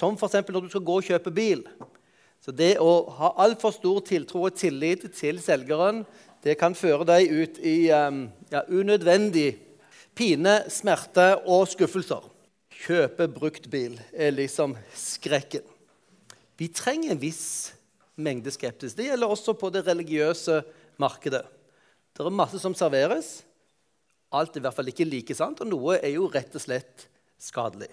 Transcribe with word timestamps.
Som 0.00 0.16
f.eks. 0.16 0.40
når 0.48 0.64
du 0.64 0.72
skal 0.72 0.86
gå 0.88 0.96
og 0.96 1.08
kjøpe 1.10 1.32
bil. 1.34 1.64
Så 2.40 2.54
det 2.56 2.78
å 2.80 3.04
ha 3.18 3.34
altfor 3.44 3.74
stor 3.76 4.00
tiltro 4.08 4.46
og 4.48 4.56
tillit 4.56 5.04
til 5.12 5.40
selgeren 5.44 6.06
det 6.40 6.54
kan 6.56 6.72
føre 6.72 7.04
deg 7.04 7.28
ut 7.28 7.58
i 7.60 7.90
ja, 7.90 8.62
unødvendig 8.72 9.58
pine, 10.16 10.62
smerte 10.72 11.34
og 11.44 11.66
skuffelser. 11.68 12.24
Kjøpe 12.80 13.28
brukt 13.28 13.68
bil 13.68 13.98
er 14.16 14.32
liksom 14.32 14.72
skrekken. 14.96 15.66
Vi 16.56 16.70
trenger 16.72 17.12
en 17.12 17.20
viss 17.20 17.44
mengde 18.20 18.52
skeptisk. 18.52 18.96
Det 18.96 19.10
gjelder 19.10 19.32
også 19.32 19.52
på 19.56 19.68
det 19.72 19.84
religiøse 19.84 20.62
markedet. 21.00 21.44
Det 22.16 22.24
er 22.24 22.40
masse 22.40 22.60
som 22.60 22.76
serveres. 22.76 23.42
Alt 24.32 24.56
er 24.56 24.62
i 24.62 24.64
hvert 24.64 24.76
fall 24.76 24.92
ikke 24.92 25.08
like 25.08 25.36
sant, 25.36 25.60
og 25.60 25.68
noe 25.68 25.98
er 26.00 26.14
jo 26.14 26.28
rett 26.32 26.56
og 26.56 26.64
slett 26.64 27.08
skadelig. 27.40 27.90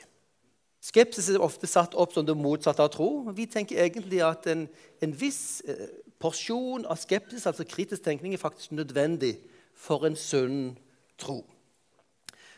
Skepsis 0.84 1.30
er 1.34 1.41
ofte 1.41 1.68
satt 1.68 1.96
opp 1.98 2.14
som 2.14 2.25
det 2.25 2.36
motsatte 2.38 2.84
av 2.84 2.91
tro. 2.93 3.10
Vi 3.36 3.48
tenker 3.50 3.82
egentlig 3.82 4.21
at 4.25 4.46
en, 4.51 4.68
en 5.01 5.15
viss 5.18 5.61
eh, 5.68 5.88
porsjon 6.21 6.86
av 6.86 7.00
skepsis, 7.01 7.47
altså 7.50 7.65
kritisk 7.68 8.04
tenkning, 8.06 8.34
er 8.34 8.42
faktisk 8.42 8.75
nødvendig 8.78 9.36
for 9.78 10.06
en 10.07 10.15
sunn 10.15 10.78
tro. 11.20 11.42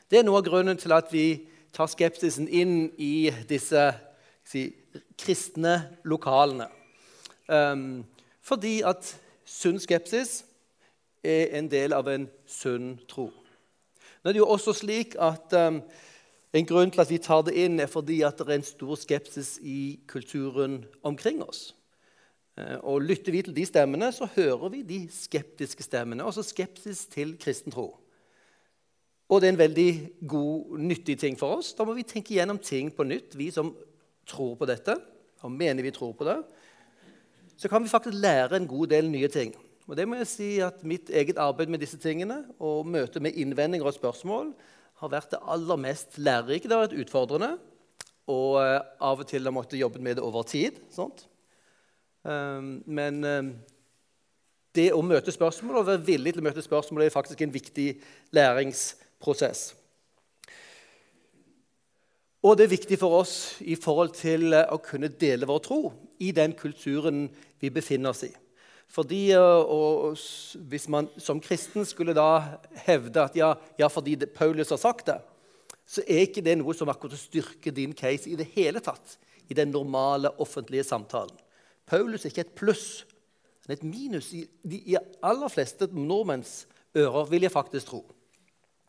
Det 0.09 0.19
er 0.19 0.27
noe 0.27 0.41
av 0.41 0.47
grunnen 0.47 0.79
til 0.79 0.93
at 0.95 1.11
vi 1.13 1.47
tar 1.75 1.89
skepsisen 1.91 2.47
inn 2.47 2.89
i 2.97 3.29
disse 3.49 3.89
si, 4.47 4.69
kristne 5.19 5.75
lokalene. 6.07 6.69
Um, 7.49 8.05
fordi 8.41 8.79
at 8.85 9.05
sunn 9.45 9.79
skepsis 9.81 10.43
er 11.25 11.55
en 11.59 11.69
del 11.69 11.93
av 11.93 12.09
en 12.09 12.27
sunn 12.49 12.95
tro. 13.09 13.29
Nå 14.19 14.29
er 14.29 14.35
det 14.35 14.41
jo 14.41 14.49
også 14.49 14.73
slik 14.75 15.15
at 15.21 15.53
um, 15.55 15.81
En 16.53 16.65
grunn 16.65 16.91
til 16.91 17.03
at 17.03 17.11
vi 17.11 17.19
tar 17.21 17.43
det 17.45 17.53
inn, 17.61 17.77
er 17.79 17.89
fordi 17.89 18.21
at 18.25 18.39
det 18.39 18.47
er 18.47 18.57
en 18.57 18.65
stor 18.65 18.97
skepsis 18.97 19.57
i 19.61 19.99
kulturen 20.09 20.81
omkring 21.05 21.43
oss. 21.45 21.75
Uh, 22.57 22.77
og 22.81 23.05
Lytter 23.05 23.35
vi 23.35 23.43
til 23.45 23.55
de 23.55 23.65
stemmene, 23.69 24.09
så 24.11 24.27
hører 24.35 24.73
vi 24.73 24.81
de 24.83 24.99
skeptiske 25.13 25.85
stemmene. 25.85 26.25
Også 26.25 26.43
skepsis 26.43 27.05
til 27.11 27.35
kristen 27.41 27.75
tro. 27.75 27.91
Og 29.29 29.41
det 29.41 29.49
er 29.49 29.53
en 29.53 29.61
veldig 29.61 29.91
god, 30.27 30.79
nyttig 30.81 31.19
ting 31.21 31.37
for 31.37 31.59
oss. 31.59 31.75
Da 31.77 31.85
må 31.85 31.93
vi 31.93 32.07
tenke 32.07 32.33
gjennom 32.33 32.57
ting 32.57 32.89
på 32.95 33.05
nytt, 33.05 33.37
vi 33.37 33.51
som 33.53 33.75
tror 34.29 34.55
på 34.57 34.65
dette, 34.69 34.97
og 35.45 35.53
mener 35.53 35.85
vi 35.85 35.93
tror 35.93 36.17
på 36.17 36.25
det 36.25 36.41
så 37.59 37.67
kan 37.67 37.83
vi 37.83 37.91
faktisk 37.91 38.15
lære 38.15 38.55
en 38.55 38.67
god 38.67 38.87
del 38.87 39.09
nye 39.11 39.27
ting. 39.27 39.51
Og 39.87 39.97
det 39.97 40.07
må 40.07 40.15
jeg 40.15 40.27
si 40.31 40.49
at 40.63 40.83
Mitt 40.83 41.09
eget 41.09 41.37
arbeid 41.37 41.67
med 41.67 41.81
disse 41.83 41.97
tingene 41.99 42.45
og 42.59 42.87
møte 42.87 43.19
med 43.19 43.35
innvendinger 43.35 43.89
og 43.89 43.97
spørsmål 43.97 44.53
har 44.99 45.11
vært 45.11 45.33
det 45.33 45.41
aller 45.47 45.79
mest 45.81 46.19
lærerike. 46.19 46.67
Det 46.67 46.75
har 46.75 46.85
vært 46.87 46.99
utfordrende. 47.01 47.53
Og 48.29 48.59
uh, 48.61 48.77
av 49.01 49.23
og 49.23 49.27
til 49.29 49.47
har 49.47 49.55
måttet 49.55 49.81
jobbe 49.81 50.01
med 50.03 50.19
det 50.19 50.25
over 50.25 50.47
tid. 50.47 50.79
Sånt. 50.93 51.25
men 52.19 53.23
um, 53.23 53.53
det 54.75 54.89
å 54.93 55.01
møte 55.01 55.31
spørsmål 55.33 55.79
og 55.79 55.87
være 55.87 56.05
villig 56.05 56.33
til 56.35 56.43
å 56.43 56.45
møte 56.45 56.63
spørsmål 56.63 57.05
er 57.05 57.13
faktisk 57.13 57.41
en 57.41 57.53
viktig 57.53 57.87
læringsprosess. 58.35 59.61
Og 62.45 62.55
det 62.55 62.67
er 62.67 62.71
viktig 62.71 62.99
for 63.01 63.17
oss 63.19 63.33
i 63.59 63.75
forhold 63.75 64.13
til 64.15 64.53
eh, 64.55 64.69
å 64.71 64.79
kunne 64.83 65.11
dele 65.11 65.47
vår 65.49 65.63
tro 65.65 65.79
i 66.23 66.31
den 66.35 66.53
kulturen 66.55 67.25
vi 67.59 67.71
befinner 67.73 68.13
oss 68.13 68.23
i. 68.29 68.31
Fordi, 68.89 69.31
eh, 69.31 69.39
og, 69.39 70.17
Hvis 70.55 70.87
man 70.89 71.09
som 71.17 71.39
kristen 71.39 71.85
skulle 71.85 72.13
da 72.13 72.57
hevde 72.85 73.21
at 73.21 73.35
ja, 73.35 73.53
ja, 73.77 73.87
fordi 73.87 74.15
Paulus 74.25 74.69
har 74.69 74.77
sagt 74.77 75.05
det, 75.07 75.19
så 75.85 76.01
er 76.07 76.25
ikke 76.25 76.41
det 76.45 76.57
noe 76.57 76.73
som 76.73 76.89
akkurat 76.89 77.17
styrker 77.17 77.71
din 77.71 77.93
case 77.93 78.29
i 78.29 78.35
det 78.37 78.49
hele 78.53 78.79
tatt 78.79 79.17
i 79.49 79.53
den 79.53 79.71
normale 79.73 80.29
offentlige 80.39 80.83
samtalen. 80.83 81.33
Paulus 81.85 82.25
er 82.25 82.29
ikke 82.29 82.45
et 82.45 82.57
pluss, 82.57 83.05
men 83.65 83.77
et 83.77 83.83
minus 83.83 84.33
i 84.33 84.43
de 84.63 84.97
aller 85.21 85.49
fleste 85.49 85.87
nordmenns 85.93 86.67
ører, 86.97 87.25
vil 87.29 87.41
jeg 87.41 87.51
faktisk 87.51 87.89
tro. 87.89 88.03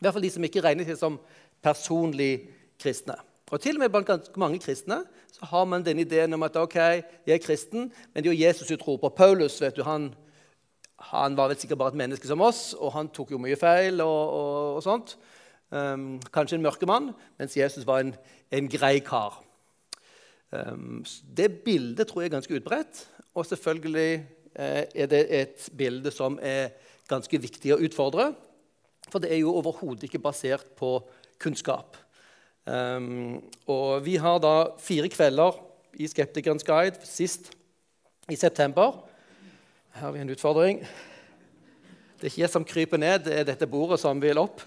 I 0.00 0.04
hvert 0.04 0.16
fall 0.16 0.24
de 0.24 0.32
som 0.32 0.44
ikke 0.44 0.62
regner 0.64 0.84
seg 0.88 0.98
som 1.00 1.18
personlig 1.64 2.48
kristne. 2.80 3.16
Og 3.50 3.60
til 3.60 3.76
og 3.76 3.82
med 3.82 3.90
blant 3.90 4.06
ganske 4.06 4.40
mange 4.40 4.60
kristne 4.62 5.02
så 5.34 5.46
har 5.50 5.66
man 5.66 5.84
den 5.86 5.98
ideen 5.98 6.34
om 6.34 6.42
at 6.46 6.56
ok, 6.56 6.74
jeg 6.74 7.34
er 7.34 7.42
kristen, 7.42 7.90
men 8.12 8.22
det 8.22 8.30
er 8.30 8.34
jo 8.34 8.46
Jesus 8.46 8.68
du 8.68 8.76
tror 8.76 8.98
på. 9.02 9.08
Paulus 9.08 9.60
vet 9.62 9.76
du, 9.76 9.82
han, 9.86 10.12
han, 11.10 11.36
var 11.36 11.50
vel 11.50 11.58
sikkert 11.58 11.78
bare 11.78 11.94
et 11.94 12.00
menneske 12.02 12.26
som 12.30 12.40
oss, 12.40 12.74
og 12.78 12.92
han 12.94 13.10
tok 13.14 13.30
jo 13.34 13.42
mye 13.42 13.58
feil. 13.58 14.00
og, 14.00 14.34
og, 14.38 14.74
og 14.76 14.82
sånt. 14.86 15.16
Um, 15.70 16.18
kanskje 16.34 16.58
en 16.58 16.66
mørkemann, 16.66 17.12
mens 17.38 17.56
Jesus 17.56 17.86
var 17.86 18.02
en, 18.02 18.14
en 18.50 18.68
grei 18.70 18.98
kar. 19.06 19.38
Um, 20.50 21.04
det 21.36 21.62
bildet 21.62 22.08
tror 22.10 22.24
jeg 22.24 22.30
er 22.30 22.36
ganske 22.36 22.58
utbredt, 22.58 23.04
og 23.34 23.46
selvfølgelig 23.46 24.12
eh, 24.54 24.84
er 24.94 25.06
det 25.06 25.20
et 25.30 25.68
bilde 25.78 26.10
som 26.10 26.38
er 26.42 26.72
ganske 27.10 27.38
viktig 27.38 27.74
å 27.74 27.78
utfordre. 27.86 28.32
For 29.10 29.22
det 29.22 29.30
er 29.30 29.42
jo 29.44 29.54
overhodet 29.54 30.08
ikke 30.08 30.22
basert 30.22 30.74
på 30.78 30.96
kunnskap. 31.38 31.94
Um, 32.66 33.40
og 33.66 34.04
vi 34.04 34.18
har 34.20 34.38
da 34.42 34.54
fire 34.78 35.08
kvelder 35.08 35.56
i 35.96 36.08
Skeptikerens 36.08 36.64
guide 36.64 37.00
sist 37.08 37.50
i 38.30 38.36
september. 38.36 39.00
Her 39.94 40.06
har 40.06 40.12
vi 40.12 40.20
en 40.20 40.30
utfordring. 40.30 40.82
Det 42.20 42.26
er 42.26 42.30
ikke 42.30 42.42
jeg 42.42 42.52
som 42.52 42.64
kryper 42.64 43.00
ned, 43.00 43.24
det 43.24 43.38
er 43.38 43.46
dette 43.48 43.66
bordet 43.66 44.00
som 44.00 44.20
vil 44.22 44.38
opp. 44.38 44.60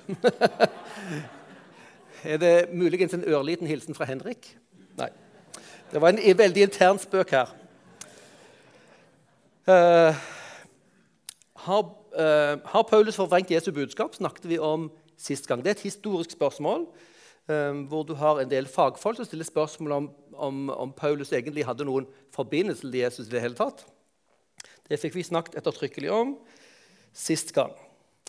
er 2.33 2.41
det 2.41 2.55
muligens 2.73 3.13
en 3.13 3.23
ørliten 3.29 3.69
hilsen 3.69 3.95
fra 3.95 4.07
Henrik? 4.09 4.55
Nei. 4.97 5.11
Det 5.91 6.01
var 6.01 6.15
en 6.15 6.37
veldig 6.37 6.65
intern 6.65 6.99
spøk 6.99 7.35
her. 7.37 7.53
Uh, 9.69 10.17
har, 11.63 11.83
uh, 12.17 12.57
har 12.73 12.89
Paulus 12.89 13.15
forvrengt 13.15 13.51
Jesu 13.51 13.71
budskap? 13.71 14.15
snakket 14.15 14.49
vi 14.49 14.59
om 14.59 14.89
sist 15.17 15.47
gang. 15.47 15.61
Det 15.63 15.69
er 15.69 15.77
et 15.77 15.87
historisk 15.91 16.31
spørsmål. 16.31 16.87
Ehm, 17.51 17.87
hvor 17.91 18.05
du 18.07 18.13
har 18.15 18.39
en 18.39 18.49
del 18.49 18.67
fagfolk 18.71 19.17
som 19.19 19.27
stiller 19.27 19.47
spørsmål 19.47 19.91
om, 19.91 20.05
om, 20.33 20.69
om 20.69 20.91
Paulus 20.95 21.33
egentlig 21.35 21.65
hadde 21.67 21.83
noen 21.83 22.05
forbindelse 22.31 22.85
til 22.85 23.01
Jesus. 23.01 23.27
i 23.27 23.33
Det 23.35 23.41
hele 23.43 23.57
tatt. 23.57 23.83
Det 24.87 24.99
fikk 24.99 25.17
vi 25.17 25.25
snakket 25.27 25.57
ettertrykkelig 25.59 26.11
om 26.11 26.37
sist 27.11 27.51
gang. 27.55 27.73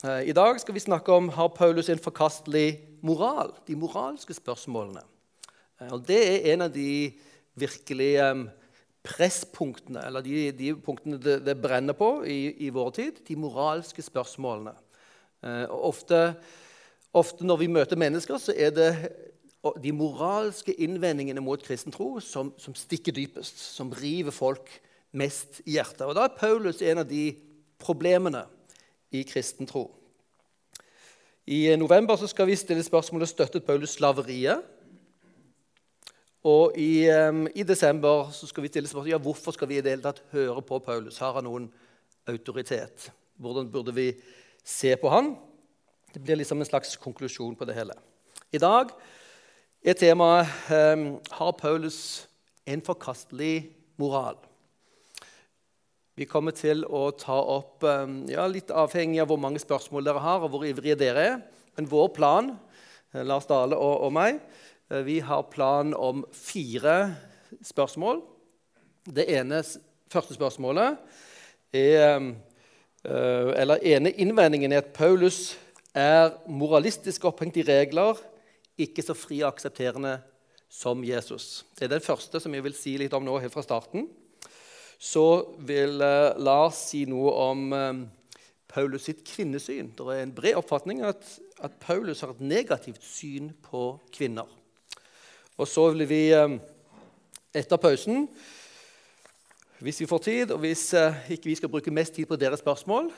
Eh, 0.02 0.30
I 0.30 0.34
dag 0.34 0.58
skal 0.58 0.74
vi 0.74 0.82
snakke 0.82 1.14
om 1.14 1.30
har 1.36 1.52
Paulus 1.54 1.88
en 1.88 2.02
forkastelig 2.02 2.80
moral. 3.06 3.54
De 3.68 3.78
moralske 3.78 4.34
spørsmålene. 4.34 5.04
Eh, 5.80 5.92
og 5.92 6.02
Det 6.06 6.18
er 6.18 6.52
en 6.54 6.66
av 6.66 6.74
de 6.74 7.14
virkelige 7.54 8.18
ehm, 8.18 8.48
presspunktene, 9.04 10.02
eller 10.08 10.26
de, 10.26 10.50
de 10.58 10.74
punktene 10.74 11.20
det, 11.22 11.38
det, 11.46 11.54
brenner 11.62 11.94
på 11.94 12.24
i, 12.26 12.66
i 12.66 12.74
vår 12.74 12.90
tid. 12.98 13.22
De 13.28 13.38
moralske 13.38 14.02
spørsmålene. 14.02 14.74
Eh, 15.44 15.66
og 15.70 15.94
ofte 15.94 16.24
Ofte 17.14 17.46
når 17.46 17.60
vi 17.62 17.70
møter 17.70 18.00
mennesker, 18.00 18.38
så 18.42 18.54
er 18.56 18.72
det 18.74 18.90
de 19.82 19.92
moralske 19.96 20.74
innvendingene 20.82 21.40
mot 21.40 21.62
kristen 21.62 21.94
tro 21.94 22.18
som, 22.20 22.50
som 22.60 22.74
stikker 22.76 23.14
dypest, 23.16 23.60
som 23.76 23.92
river 23.96 24.34
folk 24.34 24.68
mest 25.16 25.62
i 25.64 25.78
hjertet. 25.78 26.04
Og 26.04 26.14
Da 26.16 26.26
er 26.26 26.36
Paulus 26.36 26.82
en 26.82 27.00
av 27.04 27.08
de 27.08 27.30
problemene 27.80 28.44
i 29.14 29.22
kristen 29.24 29.68
tro. 29.70 29.86
I 31.46 31.76
november 31.76 32.16
skal 32.26 32.48
vi 32.48 32.56
stille 32.56 32.84
spørsmålet 32.84 33.30
støttet 33.30 33.64
Paulus 33.64 33.96
slaveriet. 33.98 34.64
Og 36.44 36.76
i, 36.76 37.06
um, 37.08 37.46
i, 37.54 37.62
desember 37.64 38.28
skal 38.34 38.64
vi 38.64 38.68
stille 38.72 38.88
spørsmålet 38.88 39.14
ja, 39.14 39.22
hvorfor 39.22 39.54
skal 39.56 39.68
vi 39.68 39.78
i 39.78 39.84
det 39.84 39.94
hele 39.94 40.04
tatt 40.04 40.20
høre 40.32 40.60
på 40.64 40.78
Paulus. 40.84 41.18
Har 41.22 41.38
han 41.38 41.46
noen 41.48 41.70
autoritet? 42.28 43.10
Hvordan 43.40 43.70
burde 43.72 43.94
vi 43.96 44.10
se 44.64 44.92
på 45.00 45.12
han? 45.12 45.34
Det 46.14 46.20
blir 46.20 46.36
liksom 46.36 46.60
en 46.60 46.66
slags 46.66 46.96
konklusjon 46.96 47.56
på 47.58 47.66
det 47.66 47.74
hele. 47.74 47.94
I 48.54 48.58
dag 48.62 48.92
er 49.82 49.96
temaet 49.98 50.46
um, 50.70 51.00
har 51.26 51.56
Paulus 51.58 51.96
en 52.70 52.82
forkastelig 52.86 53.72
moral. 53.98 54.36
Vi 56.14 56.28
kommer 56.30 56.54
til 56.54 56.84
å 56.86 57.08
ta 57.18 57.34
opp, 57.34 57.82
um, 57.82 58.20
ja, 58.30 58.44
litt 58.46 58.70
avhengig 58.70 59.18
av 59.24 59.32
hvor 59.32 59.40
mange 59.42 59.58
spørsmål 59.58 60.06
dere 60.06 60.22
har, 60.22 60.46
og 60.46 60.52
hvor 60.52 60.62
ivrige 60.68 61.00
dere 61.02 61.24
er. 61.32 61.34
Men 61.74 61.90
vår 61.90 62.12
plan, 62.14 62.52
eh, 63.10 63.26
Lars 63.26 63.50
Dale 63.50 63.74
og, 63.74 64.06
og 64.06 64.14
meg, 64.14 64.38
uh, 64.94 65.02
vi 65.02 65.18
har 65.18 65.50
plan 65.50 65.90
om 65.98 66.22
fire 66.30 67.10
spørsmål. 67.58 68.22
Det 69.10 69.26
ene 69.34 69.64
første 70.14 70.38
spørsmålet 70.38 70.94
er 71.74 72.16
um, 72.22 72.32
uh, 73.02 73.50
Eller 73.58 73.82
ene 73.82 74.14
innvendingen 74.14 74.70
er 74.70 74.86
at 74.86 74.94
Paulus 74.94 75.56
er 75.94 76.34
moralistisk 76.50 77.24
opphengt 77.30 77.56
i 77.62 77.66
regler, 77.66 78.18
ikke 78.74 79.04
så 79.06 79.14
fri 79.14 79.38
og 79.44 79.52
aksepterende 79.52 80.18
som 80.74 81.04
Jesus. 81.06 81.62
Det 81.78 81.86
er 81.86 81.94
den 81.94 82.04
første 82.04 82.40
som 82.42 82.54
jeg 82.54 82.64
vil 82.66 82.74
si 82.74 82.96
litt 82.98 83.14
om 83.14 83.24
nå 83.24 83.38
helt 83.38 83.54
fra 83.54 83.62
starten. 83.62 84.08
Så 84.98 85.54
vil 85.66 86.02
uh, 86.02 86.34
Lars 86.42 86.80
si 86.90 87.04
noe 87.06 87.30
om 87.44 87.64
uh, 87.70 88.02
Paulus 88.70 89.06
sitt 89.06 89.22
kvinnesyn. 89.28 89.92
Det 89.94 90.06
er 90.10 90.24
en 90.24 90.34
bred 90.34 90.58
oppfatning 90.58 91.04
at, 91.06 91.22
at, 91.62 91.78
Paulus 91.82 92.24
har 92.24 92.34
et 92.34 92.42
negativt 92.42 93.02
syn 93.06 93.52
på 93.62 93.92
kvinner. 94.14 94.50
Og 95.54 95.70
så 95.70 95.86
vil 95.92 96.08
vi 96.10 96.22
uh, 96.34 96.56
etter 97.54 97.78
pausen, 97.78 98.26
hvis 99.78 100.00
vi 100.00 100.06
får 100.06 100.18
tid, 100.18 100.50
og 100.50 100.58
hvis 100.58 100.94
eh, 100.94 101.30
ikke 101.30 101.44
vi 101.44 101.54
skal 101.54 101.68
bruke 101.68 101.90
mest 101.90 102.14
tid 102.14 102.26
på 102.26 102.36
deres 102.36 102.62
spørsmål, 102.62 103.10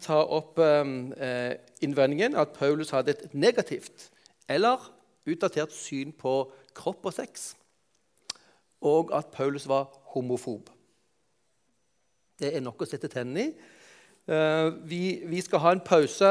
ta 0.00 0.18
opp 0.20 0.58
eh, 0.60 1.54
innvendingen 1.80 2.36
at 2.36 2.52
Paulus 2.52 2.92
hadde 2.92 3.14
et 3.14 3.34
negativt 3.34 4.10
eller 4.48 4.90
utdatert 5.26 5.72
syn 5.72 6.12
på 6.12 6.52
kropp 6.76 7.06
og 7.08 7.14
sex, 7.16 7.54
og 8.80 9.14
at 9.16 9.26
Paulus 9.32 9.68
var 9.68 9.88
homofob. 10.12 10.68
Det 12.40 12.50
er 12.56 12.60
nok 12.60 12.82
å 12.82 12.88
sette 12.88 13.08
tennene 13.08 13.46
i. 13.46 13.54
Eh, 14.28 14.68
vi, 14.84 15.40
skal 15.40 15.64
ha 15.64 15.72
en 15.72 15.84
pause 15.86 16.28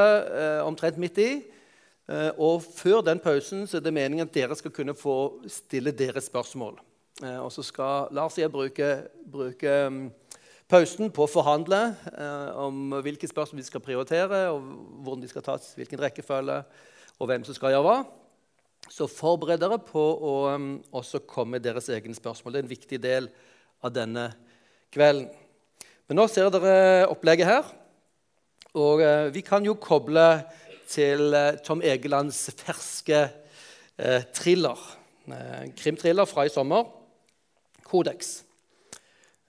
omtrent 0.62 1.02
midt 1.02 1.18
i. 1.18 1.32
Og 2.44 2.60
før 2.76 3.00
den 3.06 3.22
pausen 3.24 3.64
så 3.70 3.78
er 3.78 3.84
det 3.86 3.94
meningen 3.96 4.26
at 4.26 4.34
dere 4.36 4.56
skal 4.60 4.74
kunne 4.76 4.98
få 4.98 5.46
stille 5.48 5.94
deres 5.96 6.26
spørsmål. 6.28 6.76
Eh, 7.22 7.38
og 7.38 7.52
så 7.54 7.64
skal 7.66 8.10
Lars 8.16 8.38
og 8.38 8.42
jeg 8.42 8.52
bruke, 8.52 8.88
bruke 9.30 9.74
mm, 9.94 10.06
pausen 10.72 11.12
på 11.14 11.26
å 11.26 11.30
forhandle 11.30 11.82
eh, 12.10 12.48
om 12.58 12.96
hvilke 13.04 13.30
spørsmål 13.30 13.62
vi 13.62 13.68
skal 13.68 13.84
prioritere, 13.86 14.48
og 14.50 14.64
hvordan 15.04 15.22
de 15.22 15.30
skal 15.30 15.46
tas, 15.46 15.74
hvilken 15.78 16.02
rekkefølge, 16.02 16.62
og 17.22 17.30
hvem 17.30 17.46
som 17.46 17.58
skal 17.58 17.76
gjøre 17.76 17.86
hva. 17.86 18.00
Så 18.92 19.06
forbered 19.12 19.62
dere 19.62 19.78
på 19.86 20.02
å 20.02 20.34
um, 20.56 20.72
også 20.98 21.22
komme 21.30 21.60
med 21.60 21.64
deres 21.64 21.86
egne 21.94 22.18
spørsmål. 22.18 22.56
Det 22.56 22.60
er 22.60 22.66
en 22.66 22.72
viktig 22.72 23.00
del 23.04 23.28
av 23.86 23.94
denne 23.94 24.24
kvelden. 24.92 25.30
Men 26.10 26.18
nå 26.18 26.26
ser 26.28 26.50
dere 26.52 27.06
opplegget 27.12 27.48
her. 27.48 27.70
Og 28.74 29.04
uh, 29.06 29.30
vi 29.32 29.46
kan 29.46 29.64
jo 29.64 29.78
koble 29.80 30.26
til 30.92 31.38
Tom 31.64 31.86
Egelands 31.86 32.42
ferske 32.58 33.22
thriller. 34.36 34.82
krimthriller 35.78 36.28
fra 36.28 36.44
i 36.50 36.52
sommer. 36.52 36.90
Kodeks. 37.92 38.32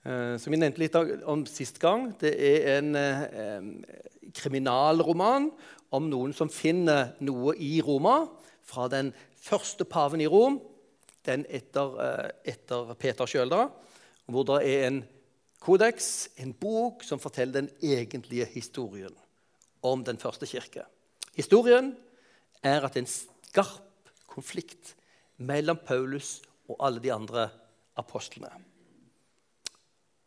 som 0.03 0.51
vi 0.51 0.57
nevnte 0.59 0.81
litt 0.81 0.95
om 1.31 1.45
sist 1.47 1.77
gang. 1.79 2.09
Det 2.19 2.33
er 2.35 2.65
en 2.73 2.89
kriminalroman 4.35 5.47
om 5.95 6.09
noen 6.09 6.33
som 6.35 6.51
finner 6.51 7.13
noe 7.23 7.53
i 7.55 7.77
Roma 7.85 8.25
fra 8.65 8.89
den 8.91 9.11
første 9.43 9.85
paven 9.89 10.23
i 10.23 10.29
Rom, 10.29 10.59
den 11.27 11.45
etter, 11.51 11.97
eh, 12.03 12.29
etter 12.53 12.93
Peter 12.99 13.29
sjøl, 13.29 13.53
hvor 14.25 14.47
det 14.47 14.59
er 14.67 14.87
en 14.87 15.03
kodeks, 15.63 16.29
en 16.37 16.53
bok, 16.53 17.03
som 17.03 17.19
forteller 17.19 17.61
den 17.61 17.69
egentlige 17.81 18.47
historien 18.51 19.13
om 19.83 20.03
den 20.03 20.17
første 20.17 20.47
kirke. 20.47 20.85
Historien 21.35 21.93
er 22.63 22.83
at 22.83 22.93
det 22.93 23.03
er 23.03 23.07
en 23.07 23.13
skarp 23.47 24.11
konflikt 24.27 24.95
mellom 25.37 25.77
Paulus 25.77 26.41
og 26.67 26.77
alle 26.79 26.99
de 27.03 27.13
andre 27.13 27.49
apostlene. 27.99 28.49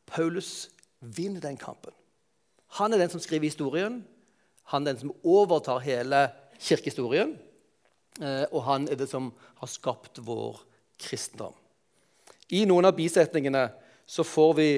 Paulus 0.07 0.71
vinner 1.01 1.41
den 1.41 1.57
kampen. 1.57 1.93
Han 2.79 2.93
er 2.93 2.99
den 2.99 3.11
som 3.11 3.21
skriver 3.21 3.49
historien. 3.49 4.05
Han 4.73 4.87
er 4.87 4.93
den 4.93 5.01
som 5.01 5.15
overtar 5.25 5.83
hele 5.85 6.29
kirkehistorien. 6.59 7.37
Eh, 8.23 8.45
og 8.53 8.63
han 8.65 8.89
er 8.89 8.99
det 8.99 9.09
som 9.11 9.33
har 9.61 9.71
skapt 9.71 10.23
vår 10.25 10.63
kristendom. 11.01 11.55
I 12.51 12.65
noen 12.69 12.87
av 12.87 12.97
bisetningene 12.97 13.69
så 14.07 14.25
får 14.25 14.55
vi 14.57 14.71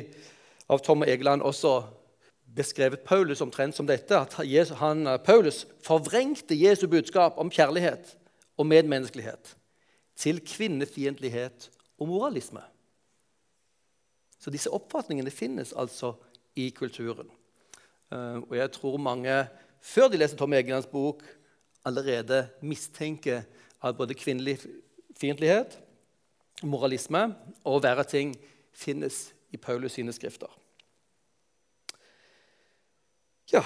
av 0.69 0.81
Tom 0.85 1.05
Egeland 1.05 1.45
også 1.45 1.83
beskrevet 2.57 3.05
Paulus 3.07 3.43
omtrent 3.45 3.77
som 3.77 3.87
dette. 3.87 4.17
At 4.17 4.35
han, 4.81 5.07
eh, 5.07 5.19
Paulus 5.19 5.67
forvrengte 5.83 6.57
Jesu 6.57 6.87
budskap 6.89 7.39
om 7.39 7.51
kjærlighet 7.51 8.17
og 8.59 8.67
medmenneskelighet 8.67 9.55
til 10.17 10.41
kvinnefiendtlighet 10.41 11.71
og 11.99 12.09
moralisme. 12.09 12.61
Så 14.39 14.53
disse 14.55 14.71
oppfatningene 14.71 15.33
finnes 15.35 15.75
altså 15.77 16.15
i 16.59 16.71
kulturen. 16.71 17.31
Eh, 18.13 18.39
og 18.45 18.55
jeg 18.57 18.73
tror 18.75 18.99
mange, 19.03 19.35
før 19.81 20.09
de 20.09 20.21
leser 20.21 20.39
Tom 20.39 20.55
Egelands 20.57 20.89
bok, 20.91 21.25
allerede 21.87 22.47
mistenker 22.63 23.43
at 23.83 23.97
både 23.97 24.17
kvinnelig 24.19 24.59
fiendtlighet, 25.19 25.79
moralisme 26.63 27.29
og 27.65 27.83
verre 27.85 28.05
ting 28.07 28.35
finnes 28.75 29.29
i 29.55 29.57
Paulus 29.57 29.95
sine 29.99 30.13
skrifter. 30.13 30.51
Ja, 33.53 33.63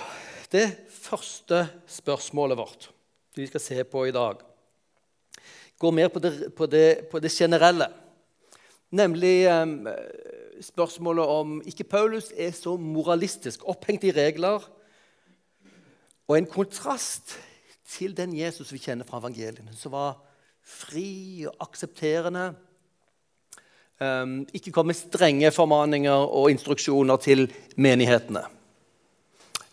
Det 0.52 0.68
første 0.88 1.64
spørsmålet 1.88 2.58
vårt 2.58 2.90
vi 3.34 3.46
skal 3.48 3.60
se 3.60 3.84
på 3.88 4.04
i 4.04 4.12
dag, 4.12 4.36
går 5.78 5.90
mer 5.90 6.08
på 6.12 6.20
det, 6.20 6.52
på 6.54 6.66
det, 6.66 7.08
på 7.10 7.18
det 7.18 7.30
generelle. 7.32 7.86
Nemlig 8.90 9.48
um, 9.48 9.88
spørsmålet 10.62 11.26
om 11.26 11.58
ikke 11.66 11.84
Paulus 11.84 12.30
er 12.36 12.50
så 12.56 12.76
moralistisk, 12.76 13.64
opphengt 13.68 14.04
i 14.04 14.14
regler, 14.14 14.64
og 16.28 16.38
en 16.38 16.46
kontrast 16.46 17.36
til 17.88 18.16
den 18.16 18.32
Jesus 18.36 18.72
vi 18.72 18.80
kjenner 18.80 19.06
fra 19.08 19.20
evangeliene, 19.20 19.74
som 19.76 19.92
var 19.92 20.16
fri 20.62 21.44
og 21.48 21.56
aksepterende. 21.66 22.52
Um, 24.02 24.42
ikke 24.54 24.72
kom 24.74 24.88
med 24.90 24.98
strenge 24.98 25.50
formaninger 25.54 26.26
og 26.26 26.50
instruksjoner 26.50 27.20
til 27.22 27.46
menighetene. 27.76 28.42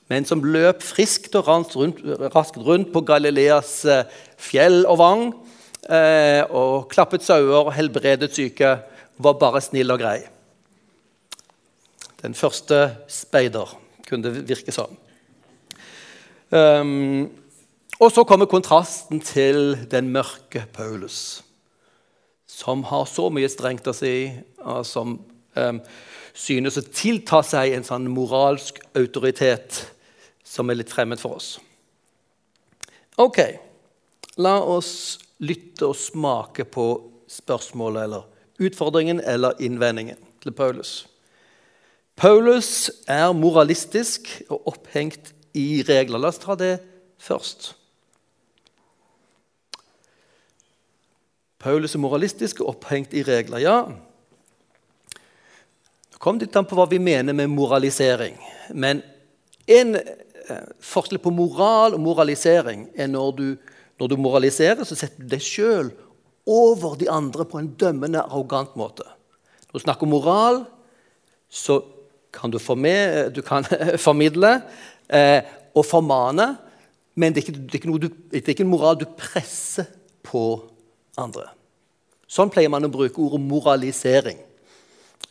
Men 0.09 0.25
som 0.25 0.42
løp 0.44 0.81
friskt 0.83 1.38
og 1.38 1.47
rundt, 1.47 2.01
raskt 2.35 2.57
rundt 2.57 2.92
på 2.94 3.01
Galileas 3.06 3.85
uh, 3.85 4.03
fjell 4.38 4.83
og 4.89 5.00
vang. 5.01 5.24
Uh, 5.89 6.44
og 6.50 6.89
klappet 6.92 7.24
sauer 7.24 7.69
og 7.69 7.74
helbredet 7.77 8.33
syke. 8.35 8.75
Var 9.18 9.39
bare 9.39 9.62
snill 9.63 9.94
og 9.94 10.01
grei. 10.01 10.19
Den 12.19 12.36
første 12.36 12.98
speider, 13.07 13.71
kunne 14.07 14.27
det 14.27 14.48
virke 14.50 14.74
som. 14.75 14.95
Um, 16.50 17.30
og 18.00 18.12
så 18.12 18.24
kommer 18.24 18.50
kontrasten 18.50 19.21
til 19.21 19.77
den 19.92 20.10
mørke 20.12 20.66
Paulus, 20.74 21.44
som 22.48 22.83
har 22.89 23.06
så 23.06 23.30
mye 23.31 23.50
strengt 23.51 23.88
å 23.88 23.94
si, 23.95 24.31
og 24.63 24.86
som 24.88 25.19
um, 25.56 25.81
synes 26.33 26.80
å 26.80 26.86
tilta 26.89 27.42
seg 27.45 27.75
en 27.75 27.88
sånn 27.88 28.07
moralsk 28.12 28.81
autoritet 28.98 29.83
som 30.44 30.71
er 30.71 30.80
litt 30.80 30.92
fremmed 30.92 31.21
for 31.21 31.38
oss. 31.38 31.54
Ok, 33.19 33.39
la 34.39 34.57
oss 34.63 35.19
lytte 35.44 35.92
og 35.92 35.98
smake 36.00 36.66
på 36.71 36.88
spørsmålet 37.30 38.07
eller 38.07 38.63
utfordringen 38.63 39.21
eller 39.21 39.60
innvendingen 39.63 40.19
til 40.44 40.56
Paulus. 40.56 41.04
Paulus 42.19 42.90
er 43.07 43.30
moralistisk 43.31 44.28
og 44.52 44.66
opphengt 44.73 45.30
i 45.56 45.80
regler. 45.88 46.19
La 46.19 46.28
oss 46.33 46.42
ta 46.42 46.52
det 46.59 46.73
først. 47.21 47.69
Paulus 51.64 51.95
er 51.95 52.02
moralistisk 52.04 52.59
og 52.59 52.73
opphengt 52.73 53.16
i 53.16 53.23
regler. 53.23 53.61
Ja, 53.64 53.78
det 56.11 56.19
kom 56.19 56.42
litt 56.42 56.57
an 56.59 56.68
på 56.68 56.76
hva 56.76 56.90
vi 56.92 56.99
mener 56.99 57.35
med 57.35 57.54
moralisering. 57.54 58.35
Men 58.76 58.99
en 59.71 59.95
eh, 59.95 60.66
forskjell 60.83 61.21
på 61.23 61.31
moral 61.31 61.95
og 61.95 62.04
moralisering 62.04 62.90
er 62.99 63.07
når 63.14 63.31
du, 63.38 63.45
når 63.99 64.11
du 64.11 64.18
moraliserer, 64.19 64.83
så 64.83 64.97
setter 64.99 65.23
du 65.23 65.31
deg 65.31 65.45
sjøl 65.45 65.94
over 66.49 66.99
de 66.99 67.07
andre 67.11 67.47
på 67.47 67.61
en 67.61 67.71
dømmende, 67.80 68.26
arrogant 68.26 68.76
måte. 68.80 69.07
Når 69.69 69.80
du 69.80 69.85
snakker 69.85 70.11
moral, 70.11 70.61
så 71.47 71.80
kan 72.31 72.52
du, 72.52 72.59
med, 72.76 73.33
du 73.33 73.42
kan 73.42 73.66
formidle 74.07 74.62
eh, 75.07 75.42
og 75.76 75.86
formane, 75.86 76.56
men 77.19 77.33
det 77.33 77.42
er, 77.42 77.48
ikke, 77.48 77.59
det, 77.59 77.80
er 77.80 77.98
du, 77.98 78.09
det 78.31 78.44
er 78.44 78.54
ikke 78.54 78.66
en 78.66 78.71
moral 78.71 79.00
du 79.00 79.07
presser 79.18 79.90
på 80.24 80.44
andre. 81.19 81.50
Sånn 82.30 82.52
pleier 82.54 82.71
man 82.71 82.86
å 82.86 82.92
bruke 82.94 83.19
ordet 83.21 83.42
moralisering. 83.42 84.38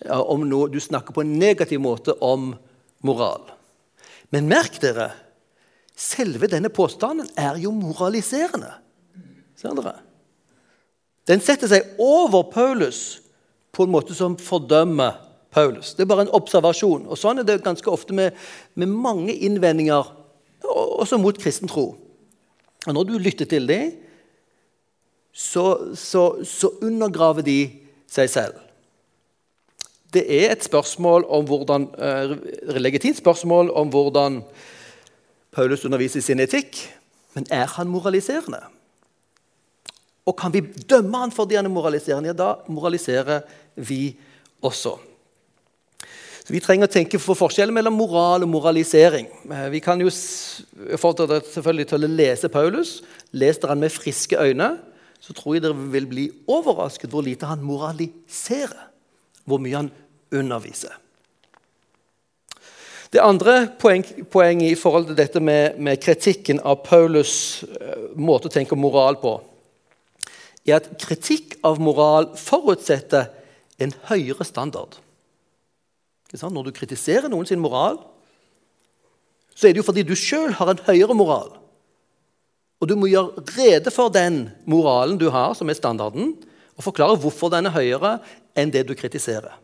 Om 0.09 0.45
noe, 0.47 0.69
du 0.71 0.81
snakker 0.83 1.14
på 1.14 1.23
en 1.25 1.38
negativ 1.38 1.81
måte 1.83 2.14
om 2.23 2.50
moral. 3.07 3.47
Men 4.35 4.50
merk 4.50 4.81
dere, 4.83 5.12
selve 5.99 6.50
denne 6.50 6.71
påstanden 6.75 7.31
er 7.38 7.57
jo 7.62 7.73
moraliserende. 7.75 8.75
Ser 9.59 9.78
dere? 9.78 9.97
Den 11.28 11.43
setter 11.45 11.71
seg 11.71 11.97
over 12.02 12.47
Paulus 12.52 13.21
på 13.75 13.85
en 13.85 13.93
måte 13.93 14.14
som 14.17 14.37
fordømmer 14.40 15.27
Paulus. 15.50 15.95
Det 15.95 16.05
er 16.05 16.11
bare 16.11 16.26
en 16.26 16.35
observasjon. 16.37 17.07
Og 17.09 17.19
Sånn 17.19 17.40
er 17.40 17.47
det 17.49 17.62
ganske 17.64 17.90
ofte 17.90 18.17
med, 18.17 18.37
med 18.75 18.93
mange 18.93 19.33
innvendinger, 19.33 20.12
også 20.69 21.19
mot 21.21 21.38
kristen 21.40 21.71
tro. 21.71 21.93
Og 22.87 22.95
Når 22.95 23.09
du 23.09 23.19
lytter 23.19 23.49
til 23.49 23.69
dem, 23.69 23.93
så, 25.33 25.95
så, 25.95 26.45
så 26.45 26.73
undergraver 26.83 27.47
de 27.47 27.61
seg 28.11 28.31
selv. 28.33 28.64
Det 30.12 30.25
er 30.25 30.52
et 30.52 30.64
spørsmål 30.64 31.26
om 31.28 31.45
hvordan, 31.47 31.85
uh, 32.00 32.78
legitimt 32.81 33.21
spørsmål 33.21 33.71
om 33.76 33.90
hvordan 33.93 34.40
Paulus 35.52 35.85
underviser 35.85 36.23
i 36.23 36.26
sin 36.26 36.40
etikk, 36.40 36.81
men 37.37 37.47
er 37.52 37.69
han 37.76 37.90
moraliserende? 37.93 38.62
Og 40.28 40.37
kan 40.37 40.52
vi 40.52 40.64
dømme 40.90 41.23
han 41.23 41.33
fordi 41.33 41.57
han 41.57 41.69
er 41.69 41.73
moraliserende? 41.73 42.33
Ja, 42.33 42.37
da 42.37 42.55
moraliserer 42.69 43.45
vi 43.76 44.17
også. 44.62 44.97
Så 46.49 46.55
Vi 46.55 46.62
trenger 46.64 46.88
å 46.88 46.93
tenke 46.93 47.19
på 47.21 47.35
forskjellen 47.37 47.76
mellom 47.76 47.93
moral 47.93 48.47
og 48.47 48.49
moralisering. 48.49 49.26
Eh, 49.52 49.67
vi 49.69 49.83
kan 49.85 50.00
jo 50.00 50.09
fordre 50.97 51.26
dere 51.28 51.45
selvfølgelig 51.45 51.88
til 51.90 52.07
å 52.07 52.09
lese 52.09 52.49
Paulus. 52.49 52.93
Les 53.37 53.59
han 53.69 53.81
med 53.83 53.93
friske 53.93 54.33
øyne, 54.40 54.78
så 55.21 55.35
tror 55.37 55.59
jeg 55.59 55.67
dere 55.67 55.90
vil 55.93 56.07
bli 56.09 56.25
overrasket 56.49 57.12
hvor 57.12 57.26
lite 57.26 57.45
han 57.45 57.61
moraliserer. 57.61 58.87
Hvor 59.45 59.61
mye 59.61 59.76
han 59.76 59.90
underviser. 60.33 60.95
Det 63.12 63.21
andre 63.21 63.69
poenget 63.81 64.31
poeng 64.33 64.62
i 64.64 64.73
forhold 64.75 65.11
til 65.11 65.19
dette 65.19 65.40
med, 65.40 65.76
med 65.76 66.00
kritikken 66.00 66.62
av 66.64 66.81
Paulus' 66.87 67.61
uh, 67.64 68.17
måte 68.17 68.49
å 68.49 68.52
tenke 68.52 68.76
moral 68.76 69.21
på, 69.21 69.35
er 70.64 70.81
at 70.81 70.88
kritikk 71.00 71.59
av 71.64 71.76
moral 71.81 72.31
forutsetter 72.40 73.28
en 73.81 73.93
høyere 74.09 74.49
standard. 74.49 74.97
Når 76.28 76.68
du 76.68 76.75
kritiserer 76.76 77.30
noen 77.32 77.47
sin 77.49 77.61
moral, 77.61 77.97
så 79.54 79.66
er 79.66 79.73
det 79.73 79.80
jo 79.80 79.87
fordi 79.88 80.04
du 80.06 80.14
sjøl 80.18 80.52
har 80.54 80.70
en 80.70 80.82
høyere 80.87 81.16
moral. 81.16 81.54
Og 82.78 82.87
du 82.87 82.94
må 82.99 83.08
gjøre 83.11 83.42
rede 83.56 83.90
for 83.90 84.12
den 84.12 84.47
moralen 84.68 85.18
du 85.18 85.30
har, 85.35 85.56
som 85.58 85.70
er 85.70 85.78
standarden, 85.78 86.37
og 86.78 86.85
forklare 86.85 87.18
hvorfor 87.18 87.50
den 87.50 87.66
er 87.66 87.75
høyere 87.75 88.18
enn 88.58 88.70
det 88.70 88.85
du 88.87 88.94
kritiserer. 88.94 89.56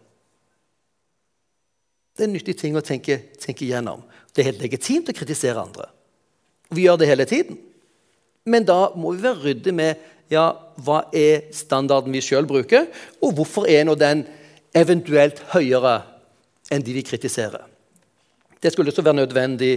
Det 2.15 2.25
er 2.25 2.29
en 2.29 2.35
nyttig 2.35 2.57
ting 2.59 2.75
å 2.79 2.83
tenke, 2.83 3.21
tenke 3.43 3.67
igjennom. 3.67 4.03
Det 4.35 4.43
er 4.43 4.51
helt 4.51 4.65
legitimt 4.65 5.11
å 5.11 5.15
kritisere 5.15 5.63
andre. 5.63 5.87
Vi 6.75 6.87
gjør 6.87 6.99
det 6.99 7.11
hele 7.11 7.27
tiden. 7.29 7.59
Men 8.51 8.67
da 8.67 8.91
må 8.99 9.15
vi 9.15 9.25
være 9.25 9.43
ryddige 9.43 9.77
med 9.77 10.03
ja, 10.33 10.49
hva 10.83 11.05
er 11.15 11.47
standarden 11.55 12.15
vi 12.15 12.23
sjøl 12.25 12.47
bruker, 12.49 12.89
og 13.23 13.37
hvorfor 13.39 13.69
er 13.71 13.87
nå 13.87 13.95
den 13.99 14.25
eventuelt 14.75 15.39
høyere 15.53 16.01
enn 16.75 16.85
de 16.85 16.97
vi 16.97 17.05
kritiserer. 17.07 17.63
Det 18.61 18.73
skulle 18.73 18.91
også 18.91 19.05
være 19.05 19.23
nødvendig 19.23 19.73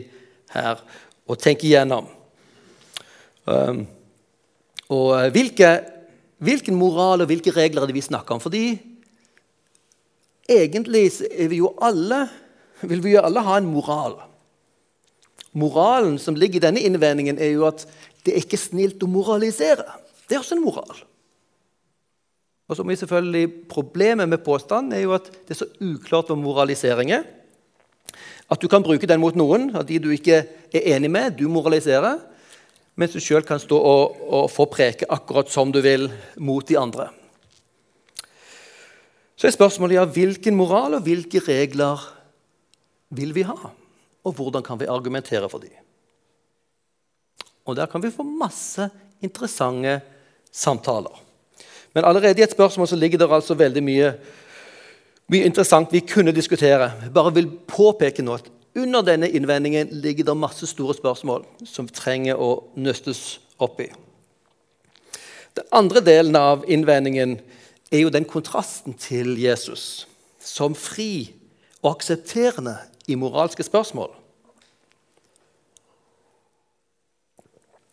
her 0.54 0.82
å 1.28 1.36
tenke 1.40 1.68
igjennom. 1.68 2.08
Um, 3.48 3.86
og 4.92 5.32
hvilke, 5.36 5.72
hvilken 6.44 6.76
moral 6.80 7.24
og 7.24 7.30
hvilke 7.32 7.54
regler 7.56 7.84
er 7.84 7.92
det 7.92 7.98
vi 7.98 8.06
snakker 8.06 8.36
om? 8.36 8.44
Fordi 8.44 8.66
Egentlig 10.48 11.12
vi 11.52 11.60
alle, 11.84 12.22
vil 12.82 13.04
vi 13.04 13.18
jo 13.18 13.24
alle 13.28 13.44
ha 13.44 13.58
en 13.60 13.68
moral. 13.68 14.16
Moralen 15.58 16.16
som 16.22 16.38
ligger 16.40 16.62
i 16.62 16.66
denne 16.70 16.84
innvendingen, 16.88 17.40
er 17.40 17.52
jo 17.52 17.66
at 17.68 17.84
det 18.24 18.34
er 18.34 18.46
ikke 18.46 18.60
snilt 18.60 19.04
å 19.04 19.12
moralisere. 19.12 19.84
Det 20.28 20.38
er 20.38 20.40
også 20.40 20.56
en 20.56 20.64
moral. 20.64 21.02
Og 22.68 22.76
så 22.76 22.84
er 22.84 23.00
selvfølgelig 23.00 23.68
Problemet 23.70 24.30
med 24.30 24.44
påstanden 24.44 24.94
er 24.94 25.06
jo 25.06 25.14
at 25.16 25.30
det 25.48 25.56
er 25.56 25.62
så 25.64 25.70
uklart 25.82 26.32
om 26.32 26.44
moralisering 26.44 27.12
er. 27.12 27.24
At 28.52 28.62
du 28.62 28.68
kan 28.68 28.84
bruke 28.84 29.08
den 29.08 29.20
mot 29.20 29.36
noen 29.36 29.72
at 29.76 29.88
de 29.88 30.00
du 30.00 30.10
ikke 30.12 30.44
er 30.74 30.96
enig 30.96 31.12
med. 31.12 31.38
Du 31.40 31.48
moraliserer. 31.52 32.20
Mens 32.98 33.14
du 33.14 33.22
sjøl 33.22 33.46
kan 33.46 33.60
stå 33.62 33.78
og, 33.78 34.18
og 34.26 34.50
få 34.52 34.66
preke 34.72 35.08
akkurat 35.10 35.52
som 35.54 35.72
du 35.72 35.82
vil 35.86 36.10
mot 36.38 36.66
de 36.68 36.80
andre. 36.80 37.12
Så 39.38 39.48
er 39.48 39.54
spørsmålet 39.54 40.00
ja, 40.00 40.06
hvilken 40.10 40.56
moral 40.58 40.98
og 40.98 41.04
hvilke 41.06 41.44
regler 41.46 42.02
vil 43.14 43.36
vi 43.36 43.44
ha? 43.46 43.70
Og 44.26 44.34
hvordan 44.34 44.66
kan 44.66 44.80
vi 44.82 44.90
argumentere 44.90 45.50
for 45.50 45.62
dem? 45.62 45.76
Og 47.68 47.76
Der 47.76 47.86
kan 47.86 48.02
vi 48.02 48.12
få 48.12 48.24
masse 48.24 48.90
interessante 49.22 50.02
samtaler. 50.52 51.27
Men 51.98 52.06
allerede 52.06 52.42
i 52.42 52.44
et 52.46 52.52
spørsmål 52.52 52.88
så 52.88 52.96
ligger 52.96 53.18
det 53.18 53.28
altså 53.34 53.56
veldig 53.58 53.82
mye, 53.82 54.12
mye 55.34 55.46
interessant 55.50 55.90
vi 55.90 56.04
kunne 56.06 56.30
diskutere. 56.32 56.92
Jeg 57.02 57.14
bare 57.14 57.32
vil 57.34 57.48
påpeke 57.50 58.22
nå 58.22 58.36
at 58.38 58.50
under 58.78 59.02
denne 59.02 59.26
innvendingen 59.34 59.90
ligger 60.04 60.28
det 60.28 60.36
masse 60.38 60.68
store 60.70 60.94
spørsmål 60.94 61.48
som 61.66 61.88
trenger 61.90 62.38
å 62.38 62.52
nøstes 62.78 63.40
opp 63.58 63.82
i. 63.82 63.88
Den 65.58 65.66
andre 65.74 66.04
delen 66.06 66.38
av 66.38 66.68
innvendingen 66.70 67.40
er 67.90 68.04
jo 68.04 68.12
den 68.14 68.28
kontrasten 68.30 68.94
til 68.94 69.34
Jesus 69.42 70.06
som 70.38 70.76
fri 70.78 71.32
og 71.82 71.96
aksepterende 71.96 72.76
i 73.10 73.18
moralske 73.18 73.66
spørsmål. 73.66 74.14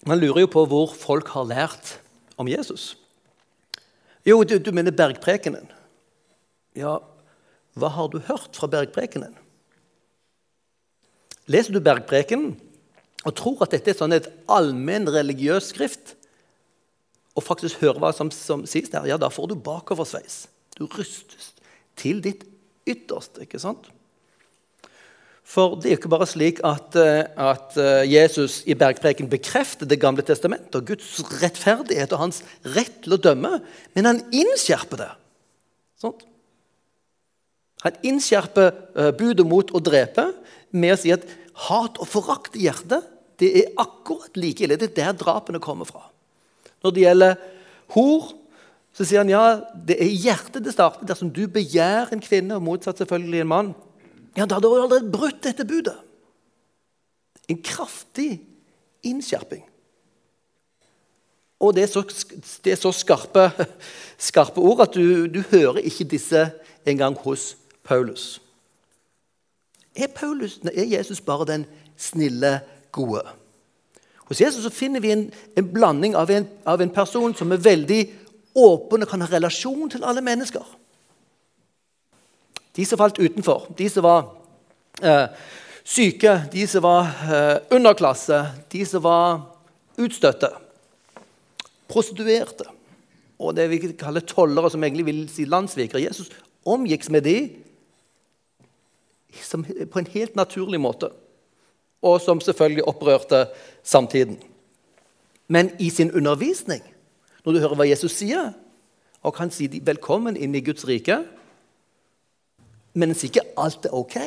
Man 0.04 0.20
lurer 0.20 0.44
jo 0.44 0.52
på 0.52 0.66
hvor 0.68 0.92
folk 0.92 1.32
har 1.38 1.48
lært 1.48 1.94
om 2.36 2.52
Jesus. 2.52 2.98
Jo, 4.24 4.40
du, 4.44 4.56
du 4.58 4.70
mener 4.72 4.94
bergprekenen. 4.96 5.68
Ja, 6.78 6.98
hva 7.78 7.90
har 7.92 8.10
du 8.12 8.20
hørt 8.24 8.56
fra 8.56 8.68
bergprekenen? 8.70 9.34
Leser 11.50 11.74
du 11.74 11.82
bergprekenen 11.84 12.54
og 13.24 13.34
tror 13.36 13.64
at 13.64 13.74
dette 13.74 13.92
er 13.92 13.98
sånn 13.98 14.16
et 14.16 14.28
allmenn 14.52 15.08
religiøs 15.08 15.70
skrift, 15.72 16.14
og 17.34 17.44
faktisk 17.44 17.80
hører 17.82 18.00
hva 18.00 18.12
som, 18.14 18.30
som 18.30 18.62
sies 18.68 18.92
der, 18.92 19.08
ja, 19.10 19.16
da 19.18 19.30
får 19.32 19.50
du 19.50 19.56
bakoversveis. 19.58 20.44
Du 20.78 20.86
rystes 20.86 21.50
til 21.98 22.20
ditt 22.22 22.44
ytterste. 22.86 23.42
ikke 23.42 23.60
sant? 23.62 23.88
For 25.44 25.76
det 25.76 25.90
er 25.90 25.94
jo 25.94 26.00
ikke 26.00 26.12
bare 26.14 26.28
slik 26.28 26.60
at, 26.64 26.96
eh, 26.96 27.26
at 27.36 27.76
eh, 27.80 28.06
Jesus 28.08 28.62
i 28.64 28.76
bergpreken 28.78 29.28
bekrefter 29.28 29.86
Det 29.86 30.00
gamle 30.00 30.24
testamentet 30.24 30.78
og 30.78 30.86
Guds 30.88 31.18
rettferdighet 31.42 32.14
og 32.16 32.22
hans 32.22 32.40
rett 32.74 33.02
til 33.04 33.16
å 33.16 33.20
dømme, 33.20 33.58
men 33.94 34.08
han 34.08 34.22
innskjerper 34.32 35.02
det. 35.02 35.10
Sånt. 36.00 36.24
Han 37.84 37.98
innskjerper 38.08 38.70
uh, 38.96 39.10
budet 39.12 39.44
mot 39.44 39.68
å 39.76 39.80
drepe 39.84 40.30
med 40.72 40.94
å 40.94 41.00
si 41.00 41.12
at 41.12 41.26
hat 41.68 41.98
og 42.00 42.08
forakt 42.08 42.56
i 42.56 42.64
hjertet 42.64 43.04
det 43.42 43.50
er 43.60 43.74
akkurat 43.82 44.38
like 44.38 44.64
ille. 44.64 44.78
Det 44.80 44.88
er 44.92 44.96
der 44.96 45.18
drapene 45.18 45.60
kommer 45.62 45.88
fra. 45.88 46.06
Når 46.84 46.94
det 46.94 47.04
gjelder 47.04 47.34
hor, 47.92 48.30
så 48.94 49.04
sier 49.04 49.24
han 49.24 49.32
ja, 49.32 49.44
det 49.74 49.98
er 49.98 50.08
i 50.08 50.20
hjertet 50.22 50.64
det 50.64 50.74
starter. 50.74 51.06
Dersom 51.08 51.32
du 51.34 51.44
begjærer 51.50 52.14
en 52.14 52.22
kvinne, 52.22 52.56
og 52.56 52.64
motsatt 52.64 53.02
selvfølgelig 53.02 53.42
en 53.42 53.50
mann, 53.50 53.72
ja, 54.36 54.46
da 54.46 54.56
hadde 54.56 54.68
hun 54.68 54.82
allerede 54.82 55.12
brutt 55.12 55.42
dette 55.44 55.64
budet. 55.64 55.96
En 57.48 57.60
kraftig 57.62 58.40
innskjerping. 59.04 59.62
Og 61.60 61.74
det 61.74 61.82
er 61.82 61.92
så, 61.92 62.02
det 62.64 62.72
er 62.72 62.80
så 62.80 62.92
skarpe, 62.92 63.50
skarpe, 64.28 64.60
ord 64.60 64.82
at 64.88 64.94
du, 64.94 65.26
du 65.26 65.42
hører 65.50 65.84
ikke 65.84 66.04
disse 66.04 66.48
engang 66.86 67.16
hos 67.24 67.54
Paulus. 67.84 68.40
Er, 69.94 70.06
Paulus, 70.06 70.58
er 70.74 70.84
Jesus 70.84 71.20
bare 71.20 71.46
den 71.46 71.66
snille, 71.96 72.60
gode? 72.92 73.22
Hos 74.24 74.40
Jesus 74.40 74.72
finner 74.74 75.00
vi 75.00 75.10
en, 75.12 75.32
en 75.56 75.72
blanding 75.72 76.16
av 76.16 76.30
en, 76.30 76.46
av 76.66 76.80
en, 76.80 76.90
person 76.90 77.34
som 77.34 77.52
er 77.52 77.62
veldig 77.62 78.00
åpen 78.54 79.02
og 79.02 79.10
kan 79.10 79.22
ha 79.22 79.28
relasjon 79.30 79.90
til 79.90 80.04
alle 80.06 80.22
mennesker. 80.24 80.64
De 82.74 82.84
som 82.86 82.98
falt 82.98 83.18
utenfor, 83.18 83.68
de 83.78 83.88
som 83.90 84.06
var 84.06 84.28
eh, 85.02 85.26
syke, 85.84 86.36
de 86.52 86.66
som 86.70 86.82
var 86.84 87.10
eh, 87.28 87.56
underklasse, 87.74 88.40
de 88.72 88.84
som 88.88 89.04
var 89.04 89.44
utstøtte, 90.00 90.50
prostituerte 91.90 92.66
og 93.38 93.54
det 93.56 93.68
vi 93.70 93.80
kaller 93.98 94.24
tollere, 94.26 94.70
som 94.70 94.82
egentlig 94.82 95.06
vil 95.06 95.20
si 95.28 95.44
landssvikere. 95.44 96.02
Jesus 96.06 96.30
omgikk 96.64 97.06
med 97.12 97.26
de 97.26 97.36
på 99.90 99.98
en 100.00 100.10
helt 100.14 100.36
naturlig 100.38 100.80
måte 100.80 101.10
og 102.04 102.20
som 102.20 102.40
selvfølgelig 102.40 102.84
opprørte 102.88 103.46
samtiden. 103.82 104.36
Men 105.48 105.70
i 105.80 105.90
sin 105.90 106.12
undervisning, 106.12 106.82
når 107.44 107.52
du 107.52 107.58
hører 107.58 107.78
hva 107.80 107.88
Jesus 107.88 108.12
sier, 108.20 108.52
og 109.22 109.36
han 109.40 109.50
sier 109.50 109.80
'velkommen 109.80 110.36
inn 110.36 110.54
i 110.54 110.60
Guds 110.60 110.84
rike', 110.84 111.24
men 112.94 113.14
sier 113.14 113.32
ikke 113.32 113.46
alt 113.60 113.88
er 113.88 113.96
ok. 113.96 114.18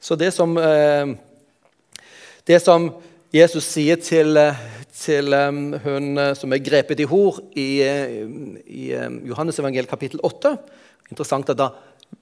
Så 0.00 0.16
det 0.16 0.32
som, 0.32 0.56
eh, 0.56 1.14
det 2.48 2.60
som 2.64 2.90
Jesus 3.32 3.68
sier 3.68 4.00
til, 4.00 4.38
til 4.96 5.34
um, 5.34 5.74
hun 5.84 6.18
eh, 6.18 6.34
som 6.34 6.52
er 6.52 6.64
grepet 6.64 7.00
i 7.00 7.08
hor 7.08 7.38
i, 7.54 7.68
i 8.66 8.86
Johannes 9.28 9.60
evangel 9.60 9.86
kapittel 9.90 10.22
8 10.24 10.56
Interessant 11.10 11.48
at 11.50 11.58
da, 11.58 11.72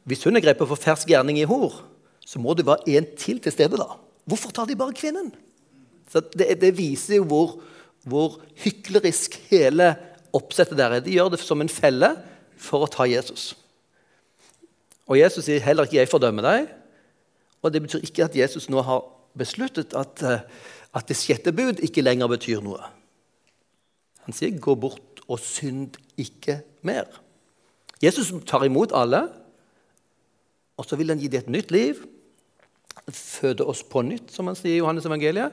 Hvis 0.08 0.24
hun 0.24 0.36
er 0.36 0.44
grepet 0.44 0.68
for 0.68 0.80
fersk 0.80 1.08
gjerning 1.12 1.38
i 1.40 1.48
hor, 1.48 1.82
så 2.24 2.40
må 2.40 2.54
det 2.56 2.66
være 2.68 2.96
en 2.96 3.06
til 3.16 3.40
til 3.40 3.52
stede. 3.52 3.76
da. 3.76 3.96
Hvorfor 4.28 4.52
tar 4.52 4.68
de 4.68 4.76
bare 4.76 4.96
kvinnen? 4.96 5.30
Det, 6.12 6.60
det, 6.60 6.76
viser 6.76 7.16
jo 7.16 7.24
hvor, 7.28 7.54
hvor 8.04 8.38
hyklerisk 8.64 9.36
hele 9.50 9.94
oppsettet 10.32 10.78
der 10.78 10.96
er. 10.96 11.04
De 11.04 11.12
gjør 11.12 11.32
det 11.32 11.40
som 11.40 11.60
en 11.60 11.68
felle 11.72 12.14
for 12.56 12.84
å 12.84 12.90
ta 12.92 13.04
Jesus. 13.08 13.54
Og 15.08 15.18
Jesus 15.18 15.44
sier 15.44 15.60
heller 15.64 15.84
ikke 15.84 15.96
'jeg 15.96 16.08
fordømmer 16.08 16.42
deg'. 16.42 16.68
Og 17.62 17.72
Det 17.72 17.82
betyr 17.82 17.98
ikke 18.04 18.24
at 18.24 18.36
Jesus 18.36 18.68
nå 18.68 18.82
har 18.82 19.04
besluttet 19.38 19.94
at, 19.94 20.22
eh, 20.22 20.40
at 20.94 21.08
det 21.08 21.16
sjette 21.16 21.52
bud 21.52 21.80
ikke 21.82 22.02
lenger 22.02 22.26
betyr 22.26 22.60
noe. 22.60 22.80
Han 24.24 24.32
sier 24.32 24.58
'gå 24.58 24.74
bort 24.74 25.20
og 25.28 25.38
synd 25.38 25.96
ikke 26.16 26.62
mer'. 26.82 27.20
Jesus 28.02 28.32
tar 28.46 28.64
imot 28.64 28.92
alle, 28.94 29.28
og 30.76 30.84
så 30.84 30.96
vil 30.96 31.08
han 31.08 31.18
gi 31.18 31.26
dem 31.28 31.40
et 31.40 31.48
nytt 31.48 31.70
liv. 31.70 31.94
Føde 33.10 33.66
oss 33.66 33.82
på 33.82 34.02
nytt, 34.02 34.30
som 34.32 34.46
han 34.46 34.56
sier 34.56 34.74
i 34.74 34.78
Johannes 34.78 35.06
evangeliet, 35.06 35.52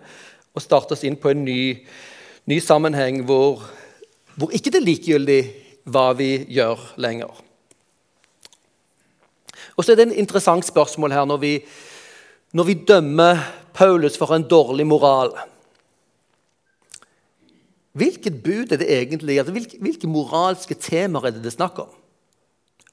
og 0.54 0.62
starte 0.62 0.92
oss 0.92 1.04
inn 1.04 1.16
på 1.16 1.30
en 1.30 1.46
ny, 1.46 1.88
ny 2.46 2.60
sammenheng 2.60 3.24
hvor, 3.26 3.64
hvor 4.36 4.54
ikke 4.54 4.72
det 4.72 4.82
er 4.82 4.86
likegyldig 4.86 5.42
hva 5.86 6.14
vi 6.14 6.46
gjør 6.46 6.80
lenger. 6.98 7.45
Og 9.76 9.84
så 9.84 9.92
er 9.92 10.00
det 10.00 10.08
en 10.08 10.20
interessant 10.24 10.66
spørsmål 10.66 11.12
her 11.12 11.28
når 11.28 11.42
vi, 11.42 11.54
når 12.56 12.68
vi 12.70 12.78
dømmer 12.88 13.42
Paulus 13.76 14.18
for 14.18 14.32
en 14.36 14.48
dårlig 14.48 14.88
moral. 14.88 15.34
Hvilket 17.96 18.42
bud 18.44 18.72
er 18.72 18.80
det 18.80 18.92
egentlig? 18.92 19.40
Altså, 19.40 19.52
hvilke, 19.56 19.80
hvilke, 19.80 20.08
moralske 20.08 20.76
temaer 20.76 21.28
er 21.28 21.36
det 21.36 21.44
det 21.44 21.54
er 21.54 21.58
snakk 21.60 21.80
om? 21.84 21.92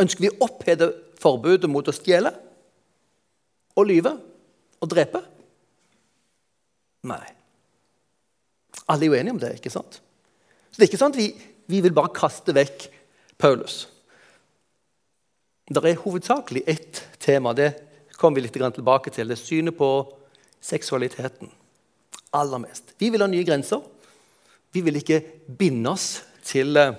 Ønsker 0.02 0.24
vi 0.24 0.30
å 0.30 0.46
oppheve 0.46 0.92
forbudet 1.22 1.70
mot 1.70 1.86
å 1.86 1.94
stjele 1.94 2.32
og 3.78 3.86
lyve 3.88 4.14
og 4.82 4.90
drepe? 4.90 5.22
Nei. 7.10 7.24
Alle 8.86 9.06
er 9.06 9.10
jo 9.10 9.18
enige 9.18 9.34
om 9.34 9.42
det, 9.42 9.56
ikke 9.58 9.74
sant? 9.74 9.98
Så 10.70 10.78
det 10.78 10.86
er 10.86 10.90
ikke 10.90 11.02
sånn 11.02 11.14
at 11.14 11.18
vi, 11.18 11.28
vi 11.70 11.82
vil 11.84 11.94
bare 11.94 12.14
kaste 12.14 12.54
vekk 12.54 12.86
Paulus. 13.42 13.84
Det 15.70 15.84
er 15.84 16.00
hovedsakelig 16.02 16.62
ett 16.66 17.02
tema. 17.18 17.52
Det 17.54 17.72
kommer 18.18 18.40
vi 18.40 18.48
litt 18.48 18.74
tilbake 18.74 19.10
til. 19.10 19.28
Det 19.28 19.38
er 19.38 19.44
synet 19.44 19.76
på 19.78 20.12
seksualiteten. 20.60 21.50
Aller 22.34 22.58
mest. 22.58 22.94
Vi 22.98 23.10
vil 23.10 23.20
ha 23.20 23.26
nye 23.30 23.44
grenser. 23.46 23.80
Vi 24.72 24.80
vil 24.80 24.96
ikke 24.96 25.20
binde 25.58 25.90
oss 25.90 26.22
til, 26.44 26.76
uh, 26.76 26.94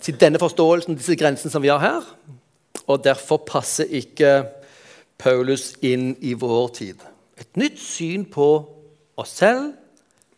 til 0.00 0.20
denne 0.20 0.38
forståelsen, 0.38 0.98
disse 0.98 1.16
grensene 1.16 1.50
som 1.50 1.62
vi 1.62 1.72
har 1.72 1.80
her. 1.80 2.04
Og 2.86 3.04
derfor 3.04 3.40
passer 3.46 3.88
ikke 3.88 4.44
Paulus 5.18 5.74
inn 5.80 6.16
i 6.20 6.34
vår 6.34 6.68
tid. 6.76 7.00
Et 7.40 7.56
nytt 7.56 7.80
syn 7.80 8.24
på 8.28 8.50
oss 9.16 9.38
selv, 9.40 9.72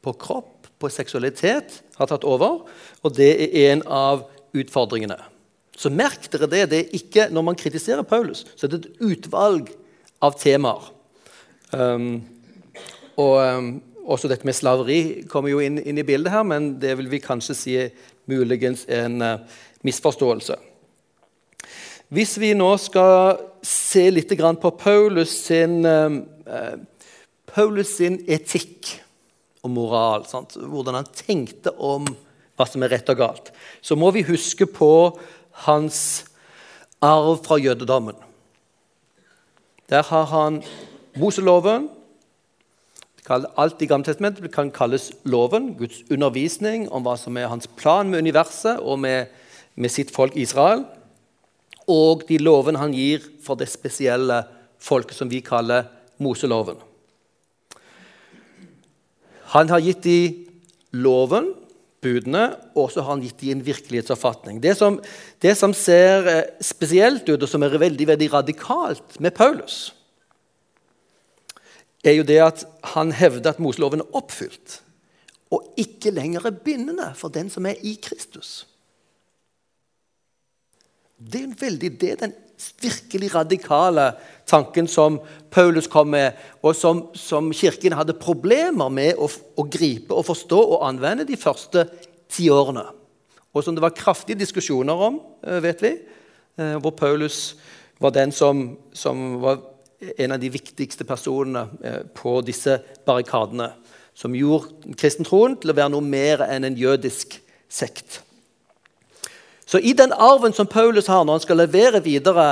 på 0.03 0.13
kropp, 0.13 0.69
på 0.79 0.89
seksualitet 0.91 1.83
har 1.99 2.07
tatt 2.07 2.25
over. 2.25 2.63
Og 3.03 3.17
det 3.17 3.35
er 3.43 3.73
en 3.73 3.83
av 3.87 4.29
utfordringene. 4.55 5.32
Så 5.83 5.91
merk 5.91 6.29
dere 6.31 6.47
det. 6.47 6.67
det 6.71 6.79
er 6.79 6.93
ikke, 6.95 7.29
Når 7.31 7.43
man 7.43 7.59
kritiserer 7.59 8.03
Paulus, 8.07 8.45
så 8.55 8.67
er 8.67 8.71
det 8.71 8.85
et 8.85 9.01
utvalg 9.03 9.73
av 10.23 10.37
temaer. 10.39 10.93
Um, 11.73 12.23
og 13.19 13.35
um, 13.43 13.71
også 14.07 14.31
dette 14.31 14.47
med 14.47 14.55
slaveri 14.55 15.25
kommer 15.31 15.51
jo 15.51 15.63
inn, 15.65 15.81
inn, 15.81 15.99
i 15.99 16.07
bildet 16.07 16.35
her, 16.35 16.45
men 16.47 16.77
det 16.83 16.95
vil 17.01 17.11
vi 17.11 17.23
kanskje 17.23 17.57
si 17.57 17.75
er 17.81 17.91
muligens 18.31 18.85
en 18.93 19.19
uh, 19.25 19.63
misforståelse. 19.83 20.59
Hvis 22.13 22.37
vi 22.39 22.53
nå 22.55 22.71
skal 22.79 23.41
se 23.65 24.05
litt 24.13 24.31
på 24.63 24.75
Paulus 24.79 25.33
sin, 25.49 25.83
uh, 25.83 26.77
Paulus 27.49 27.97
sin 27.97 28.21
etikk 28.29 29.01
og 29.65 29.71
moral, 29.71 30.29
sant? 30.31 30.55
hvordan 30.55 31.01
han 31.01 31.11
tenkte 31.11 31.75
om 31.75 32.07
hva 32.59 32.67
som 32.69 32.83
er 32.85 32.93
rett 32.93 33.09
og 33.11 33.19
galt, 33.19 33.53
så 33.81 33.97
må 33.97 34.11
vi 34.13 34.27
huske 34.29 34.69
på 34.69 34.93
hans 35.53 36.25
arv 37.03 37.45
fra 37.45 37.59
jødedommen. 37.59 38.17
Der 39.91 40.03
har 40.03 40.25
han 40.25 40.63
Moseloven, 41.17 41.91
Alt 43.31 43.83
i 43.83 43.87
Gammeltestamentet 43.87 44.51
kan 44.53 44.71
kalles 44.75 45.13
loven, 45.25 45.75
Guds 45.79 46.03
undervisning 46.11 46.89
om 46.91 47.05
hva 47.07 47.15
som 47.17 47.37
er 47.39 47.47
hans 47.47 47.69
plan 47.79 48.11
med 48.11 48.19
universet 48.19 48.81
og 48.83 48.99
med, 48.99 49.31
med 49.79 49.93
sitt 49.95 50.11
folk 50.11 50.35
Israel. 50.37 50.83
Og 51.87 52.25
de 52.29 52.41
lovene 52.43 52.81
han 52.83 52.95
gir 52.95 53.23
for 53.45 53.55
det 53.59 53.71
spesielle 53.71 54.43
folket 54.83 55.17
som 55.17 55.31
vi 55.31 55.41
kaller 55.41 55.87
Moseloven. 56.19 56.81
Han 59.55 59.71
har 59.71 59.85
gitt 59.85 60.03
de 60.03 60.19
loven, 60.93 61.53
budene, 62.03 62.45
og 62.75 62.91
så 62.93 63.03
har 63.03 63.15
han 63.15 63.25
gitt 63.25 63.41
de 63.41 63.53
en 63.55 63.65
virkelighetsoppfatning. 63.65 64.61
Det 64.63 64.75
som, 64.79 64.99
det 65.43 65.57
som 65.59 65.75
ser 65.77 66.29
eh, 66.31 66.45
spesielt 66.63 67.29
ut, 67.29 67.41
og 67.41 67.49
som 67.51 67.63
er 67.63 67.79
veldig, 67.79 68.09
veldig 68.11 68.31
radikalt 68.33 69.21
med 69.23 69.35
Paulus, 69.39 69.93
er 72.03 72.19
jo 72.19 72.27
det 72.27 72.41
at 72.43 72.65
han 72.97 73.13
hevder 73.15 73.55
at 73.55 73.61
Moseloven 73.63 74.03
er 74.03 74.17
oppfylt 74.19 74.81
og 75.53 75.75
ikke 75.81 76.13
lenger 76.15 76.47
er 76.49 76.61
bindende 76.65 77.11
for 77.19 77.33
den 77.33 77.51
som 77.53 77.67
er 77.69 77.81
i 77.85 77.95
Kristus. 78.03 78.65
Det 81.23 81.43
er 81.45 81.59
veldig 81.61 81.91
det 82.01 82.15
den 82.23 82.33
virkelig 82.83 83.35
radikale 83.35 84.13
tanken 84.49 84.89
som 84.89 85.21
Paulus 85.51 85.87
kom 85.91 86.13
med, 86.15 86.39
og 86.63 86.77
som, 86.77 87.05
som 87.15 87.53
Kirken 87.55 87.97
hadde 87.97 88.19
problemer 88.21 88.91
med 88.93 89.21
å, 89.21 89.29
å, 89.29 89.67
gripe 89.71 90.15
og 90.15 90.27
forstå 90.29 90.61
og 90.61 90.87
anvende 90.89 91.27
de 91.29 91.39
første 91.41 91.87
ti 92.33 92.49
årene. 92.53 92.85
Og 93.53 93.65
som 93.65 93.77
det 93.77 93.85
var 93.85 93.97
kraftige 93.97 94.41
diskusjoner 94.41 95.07
om, 95.09 95.21
eh, 95.45 95.61
vet 95.63 95.85
vi, 95.85 95.93
eh, 96.59 96.75
hvor 96.81 96.97
Paulus 96.97 97.55
var 98.01 98.15
den 98.17 98.33
som, 98.33 98.77
som 98.93 99.41
var 99.43 99.61
en 100.19 100.33
av 100.33 100.41
de 100.41 100.51
viktigste 100.51 101.05
personene 101.07 101.69
eh, 101.85 102.03
på 102.17 102.41
disse 102.45 102.81
barrikadene. 103.07 103.73
Som 104.15 104.35
gjorde 104.37 104.97
kristentroen 104.99 105.57
til 105.61 105.73
å 105.73 105.77
være 105.77 105.93
noe 105.95 106.05
mer 106.05 106.45
enn 106.45 106.67
en 106.69 106.77
jødisk 106.77 107.39
sekt. 107.73 108.21
Så 109.73 109.81
i 109.81 109.95
den 109.97 110.13
arven 110.13 110.53
som 110.53 110.69
Paulus 110.69 111.07
har 111.09 111.25
når 111.25 111.39
han 111.39 111.45
skal 111.47 111.63
levere 111.63 112.03
videre 112.05 112.47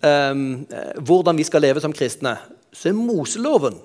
um, 0.00 0.62
hvordan 1.04 1.36
vi 1.36 1.44
skal 1.44 1.60
leve 1.60 1.82
som 1.84 1.92
kristne, 1.92 2.38
så 2.72 2.88
er 2.88 2.96
Moseloven 2.96 3.76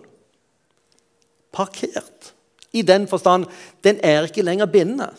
parkert. 1.51 2.31
I 2.71 2.85
den 2.87 3.07
forstand 3.11 3.49
den 3.83 3.99
er 4.03 4.29
ikke 4.29 4.45
lenger 4.47 4.69
bindende. 4.71 5.09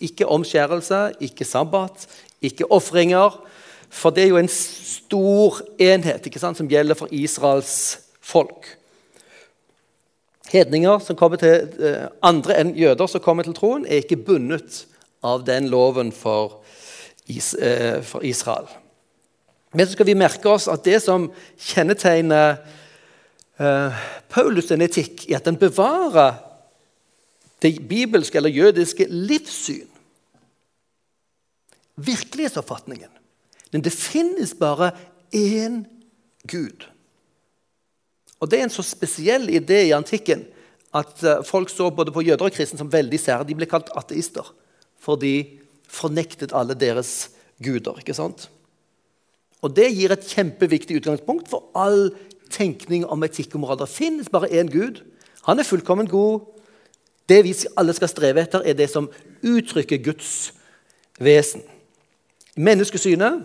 Ikke 0.00 0.30
omskjærelse, 0.32 1.10
ikke 1.20 1.44
sabbat, 1.44 2.06
ikke 2.40 2.70
ofringer. 2.72 3.36
For 3.90 4.14
det 4.16 4.24
er 4.24 4.32
jo 4.32 4.40
en 4.40 4.48
stor 4.48 5.60
enhet 5.76 6.28
sant, 6.40 6.56
som 6.56 6.68
gjelder 6.72 6.96
for 6.96 7.12
Israels 7.12 7.98
folk. 8.20 8.78
Hedninger 10.50 10.98
som 10.98 11.16
kommer 11.16 11.36
til, 11.36 11.68
eh, 11.84 12.08
Andre 12.22 12.60
enn 12.60 12.74
jøder 12.74 13.06
som 13.06 13.20
kommer 13.20 13.42
til 13.42 13.54
troen, 13.54 13.84
er 13.84 14.00
ikke 14.00 14.16
bundet 14.16 14.86
av 15.22 15.44
den 15.44 15.68
loven 15.68 16.12
for, 16.12 16.62
is, 16.62 16.64
eh, 16.64 16.69
for 18.02 18.24
Israel. 18.26 18.68
Men 19.72 19.86
så 19.86 19.94
skal 19.94 20.08
vi 20.08 20.18
merke 20.18 20.50
oss 20.50 20.66
at 20.70 20.82
det 20.86 20.98
som 21.04 21.28
kjennetegner 21.70 22.58
eh, 23.60 24.00
Paulus' 24.32 24.72
etikk, 24.74 25.28
er 25.30 25.38
at 25.38 25.46
den 25.46 25.58
bevarer 25.60 26.40
det 27.62 27.76
bibelske 27.88 28.40
eller 28.40 28.50
jødiske 28.50 29.06
livssyn. 29.10 29.86
Virkelighetsoppfatningen. 32.00 33.10
Men 33.70 33.84
det 33.84 33.92
finnes 33.94 34.54
bare 34.58 34.90
én 35.34 35.84
Gud. 36.48 36.88
Og 38.40 38.50
Det 38.50 38.58
er 38.58 38.64
en 38.64 38.72
så 38.72 38.82
spesiell 38.82 39.50
idé 39.52 39.84
i 39.86 39.94
antikken 39.94 40.46
at 40.96 41.22
eh, 41.22 41.44
folk 41.46 41.70
så 41.70 41.90
både 41.94 42.10
på 42.10 42.24
jøder 42.26 42.48
og 42.48 42.56
kristne 42.56 42.80
som 42.80 42.90
veldig 42.90 43.20
sære. 43.20 43.46
De 43.46 43.54
ble 43.54 43.68
kalt 43.70 43.92
ateister, 43.94 44.48
for 44.98 45.20
de 45.20 45.60
fornektet 45.90 46.54
alle 46.54 46.76
deres 46.78 47.30
guder. 47.62 47.98
ikke 47.98 48.14
sant? 48.14 48.48
Og 49.60 49.76
Det 49.76 49.90
gir 49.92 50.12
et 50.12 50.24
kjempeviktig 50.24 50.96
utgangspunkt 51.00 51.48
for 51.50 51.68
all 51.74 52.10
tenkning 52.50 53.04
om 53.06 53.22
etikk 53.22 53.54
og 53.54 53.60
moral. 53.60 53.78
Det 53.82 53.88
finnes 53.88 54.28
bare 54.28 54.50
én 54.50 54.70
Gud. 54.70 55.02
Han 55.46 55.58
er 55.58 55.68
fullkommen 55.68 56.08
god. 56.08 56.40
Det 57.28 57.44
vi 57.44 57.54
alle 57.76 57.94
skal 57.94 58.08
streve 58.08 58.42
etter, 58.42 58.64
er 58.64 58.74
det 58.74 58.90
som 58.90 59.10
uttrykker 59.42 60.02
Guds 60.02 60.52
vesen. 61.20 61.62
Menneskesynet 62.56 63.44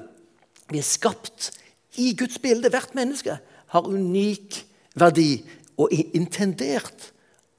vi 0.71 0.79
er 0.81 0.87
skapt 0.87 1.51
i 2.01 2.15
Guds 2.17 2.39
bilde. 2.39 2.69
Hvert 2.69 2.95
menneske 2.95 3.37
har 3.67 3.87
unik 3.87 4.65
verdi 4.95 5.43
og 5.77 5.91
er 5.93 6.15
intendert 6.17 7.11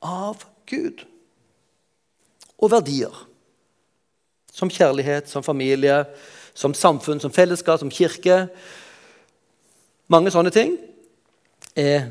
av 0.03 0.42
Gud. 0.66 1.05
Og 2.59 2.72
verdier. 2.72 3.12
Som 4.57 4.73
kjærlighet, 4.73 5.29
som 5.29 5.45
familie, 5.45 6.05
som 6.57 6.75
samfunn, 6.75 7.21
som 7.21 7.33
fellesskap, 7.33 7.79
som 7.83 7.92
kirke. 7.92 8.47
Mange 10.09 10.33
sånne 10.33 10.53
ting 10.55 10.79
er 11.77 12.07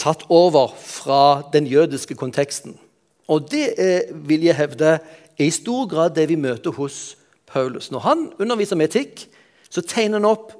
tatt 0.00 0.24
over 0.32 0.72
fra 0.80 1.42
den 1.52 1.68
jødiske 1.68 2.16
konteksten. 2.16 2.78
Og 3.28 3.50
det 3.52 3.74
er, 3.76 4.08
vil 4.14 4.46
jeg 4.48 4.56
hevde, 4.56 4.96
er 5.38 5.44
i 5.44 5.52
stor 5.52 5.86
grad 5.90 6.16
det 6.16 6.28
vi 6.30 6.40
møter 6.40 6.72
hos 6.74 7.16
Paulus. 7.46 7.90
Når 7.90 8.06
han 8.06 8.24
underviser 8.38 8.78
med 8.80 8.88
etikk, 8.90 9.26
så 9.70 9.84
tegner 9.84 10.18
han 10.18 10.30
opp 10.30 10.54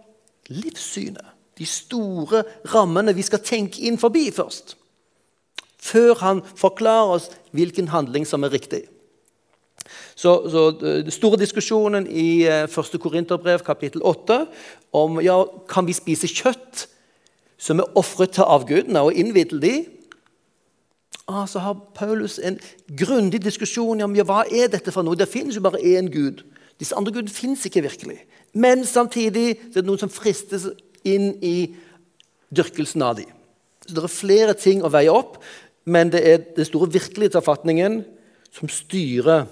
livssynet. 0.53 1.24
De 1.59 1.66
store 1.66 2.44
rammene 2.72 3.14
vi 3.16 3.24
skal 3.26 3.42
tenke 3.44 3.83
inn 3.85 3.98
forbi 4.00 4.29
først. 4.33 4.76
Før 5.81 6.14
han 6.20 6.40
forklarer 6.57 7.16
oss 7.16 7.29
hvilken 7.57 7.88
handling 7.92 8.26
som 8.29 8.44
er 8.44 8.53
riktig. 8.53 8.85
Så, 10.20 10.50
så 10.52 10.70
Den 10.80 11.11
store 11.11 11.38
diskusjonen 11.40 12.04
i 12.06 12.44
1. 12.44 12.96
Korinterbrev 13.00 13.62
kapittel 13.64 14.02
8 14.04 14.42
om 14.92 15.20
ja, 15.24 15.38
kan 15.68 15.87
vi 15.88 15.96
spise 15.96 16.28
kjøtt 16.28 16.85
som 17.61 17.80
er 17.80 17.96
ofret 17.96 18.35
til 18.37 18.48
avgudene, 18.48 19.00
og 19.04 19.16
innvidd 19.16 19.52
de, 19.61 19.74
ah, 21.28 21.44
så 21.48 21.61
har 21.61 21.76
Paulus 21.94 22.38
en 22.40 22.56
grundig 22.96 23.42
diskusjon 23.44 24.00
om 24.04 24.16
ja, 24.16 24.24
hva 24.24 24.46
er 24.48 24.70
dette 24.72 24.92
for 24.92 25.04
noe. 25.04 25.16
Det 25.16 25.28
finnes 25.28 25.56
jo 25.56 25.64
bare 25.64 25.80
én 25.80 26.09
gud. 26.12 26.40
Disse 26.80 26.96
andre 26.96 27.12
gudene 27.12 27.33
fins 27.33 27.66
ikke 27.68 27.85
virkelig. 27.85 28.16
Men 28.56 28.85
samtidig 28.88 29.46
er 29.50 29.74
det 29.76 29.85
noen 29.85 30.00
som 30.00 30.12
fristes 30.12 30.70
inn 31.04 31.35
i 31.44 31.74
dyrkelsen 32.48 33.04
av 33.04 33.20
dem. 33.20 33.28
Så 33.87 33.94
Det 33.94 34.04
er 34.04 34.16
flere 34.16 34.56
ting 34.56 34.85
å 34.85 34.92
veie 34.92 35.12
opp, 35.12 35.38
men 35.85 36.12
det 36.12 36.24
er 36.24 36.44
den 36.56 36.68
store 36.68 36.88
virkelighetsoppfatningen 36.92 38.02
som 38.56 38.72
styrer 38.72 39.46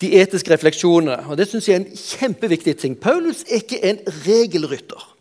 de 0.00 0.12
etiske 0.20 0.52
refleksjonene. 0.52 1.24
Og 1.28 1.36
Det 1.36 1.48
synes 1.48 1.68
jeg 1.68 1.74
er 1.74 1.84
en 1.84 1.96
kjempeviktig 1.96 2.76
ting. 2.78 2.98
Paulus 3.00 3.42
er 3.48 3.62
ikke 3.62 3.80
en 3.82 3.98
regelrytter. 4.26 5.14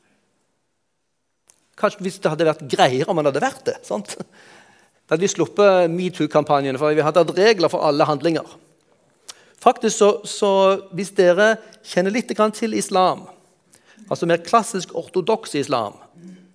Kanskje 1.78 2.02
hvis 2.02 2.20
det 2.22 2.32
hadde 2.32 2.48
vært 2.48 2.70
greiere 2.70 3.10
om 3.10 3.20
han 3.20 3.30
hadde 3.30 3.42
vært 3.42 3.66
det. 3.66 3.78
sant? 3.86 4.18
Da 5.08 5.16
hadde 5.16 5.24
vi 5.24 5.32
sluppet 5.32 5.92
metoo-kampanjene, 5.94 6.80
for 6.82 6.94
vi 6.94 7.06
hadde 7.06 7.22
hatt 7.22 7.38
regler 7.38 7.72
for 7.72 7.86
alle 7.86 8.06
handlinger. 8.06 8.48
Faktisk 9.62 9.98
så, 9.98 10.10
så 10.26 10.52
Hvis 10.94 11.14
dere 11.18 11.58
kjenner 11.84 12.14
litt 12.14 12.30
til 12.54 12.74
islam, 12.74 13.26
altså 14.10 14.26
mer 14.26 14.38
klassisk 14.38 14.94
ortodoks 14.96 15.56
islam 15.56 15.94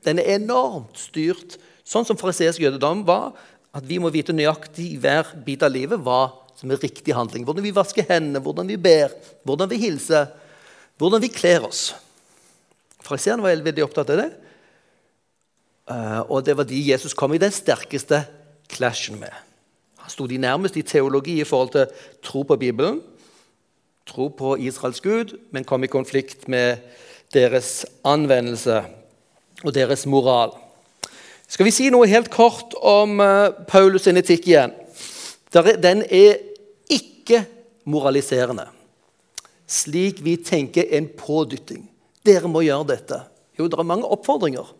Den 0.04 0.18
er 0.18 0.36
enormt 0.36 0.98
styrt, 0.98 1.58
sånn 1.84 2.04
som 2.04 2.16
fariseisk 2.16 2.60
jødedom 2.60 3.06
var, 3.06 3.32
at 3.72 3.88
vi 3.88 3.98
må 4.02 4.10
vite 4.12 4.34
nøyaktig 4.36 4.92
i 4.92 5.00
hver 5.00 5.32
bit 5.46 5.64
av 5.64 5.72
livet 5.72 6.00
hva 6.04 6.26
som 6.58 6.70
er 6.70 6.80
riktig 6.82 7.14
handling. 7.16 7.46
Hvordan 7.48 7.64
vi 7.64 7.74
vasker 7.74 8.06
hendene, 8.08 8.42
hvordan 8.44 8.68
vi 8.68 8.78
ber, 8.80 9.14
hvordan 9.48 9.70
vi 9.70 9.80
hilser, 9.82 10.28
hvordan 11.00 11.22
vi 11.24 11.32
kler 11.32 11.64
oss. 11.66 11.90
Fariseerne 13.02 13.42
var 13.42 13.64
veldig 13.64 13.86
opptatt 13.86 14.12
av 14.12 14.20
det. 14.20 14.28
Eh, 15.90 16.20
og 16.28 16.44
det 16.46 16.54
var 16.58 16.68
de 16.68 16.78
Jesus 16.78 17.16
kom 17.18 17.34
i 17.34 17.40
den 17.42 17.54
sterkeste 17.54 18.22
clashen 18.70 19.18
med. 19.20 19.32
Han 20.02 20.12
sto 20.12 20.26
de 20.30 20.38
nærmest 20.38 20.76
i 20.78 20.84
teologi 20.86 21.40
i 21.40 21.48
forhold 21.48 21.72
til 21.74 22.04
tro 22.22 22.42
på 22.46 22.58
Bibelen, 22.58 23.00
tro 24.06 24.28
på 24.34 24.56
Israels 24.58 25.00
Gud, 25.00 25.36
men 25.54 25.64
kom 25.64 25.84
i 25.84 25.90
konflikt 25.90 26.48
med 26.50 26.82
deres 27.34 27.84
anvendelse 28.04 28.82
og 29.62 29.74
deres 29.74 30.06
moral. 30.10 30.56
Skal 31.52 31.68
vi 31.68 31.74
si 31.74 31.90
noe 31.92 32.08
helt 32.08 32.30
kort 32.32 32.72
om 32.80 33.20
uh, 33.20 33.52
Paulus' 33.68 34.06
sin 34.08 34.16
etikk 34.16 34.48
igjen? 34.48 34.72
Den 35.52 36.00
er 36.08 36.38
ikke 36.88 37.42
moraliserende, 37.84 38.70
slik 39.68 40.22
vi 40.24 40.38
tenker 40.40 40.88
en 40.96 41.10
pådytting. 41.12 41.84
Dere 42.24 42.48
må 42.48 42.64
gjøre 42.64 42.88
dette. 42.94 43.18
Jo, 43.58 43.66
det 43.68 43.76
er 43.76 43.84
mange 43.84 44.08
oppfordringer 44.08 44.70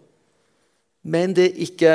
men 1.02 1.34
det 1.36 1.50
er 1.50 1.62
ikke 1.66 1.92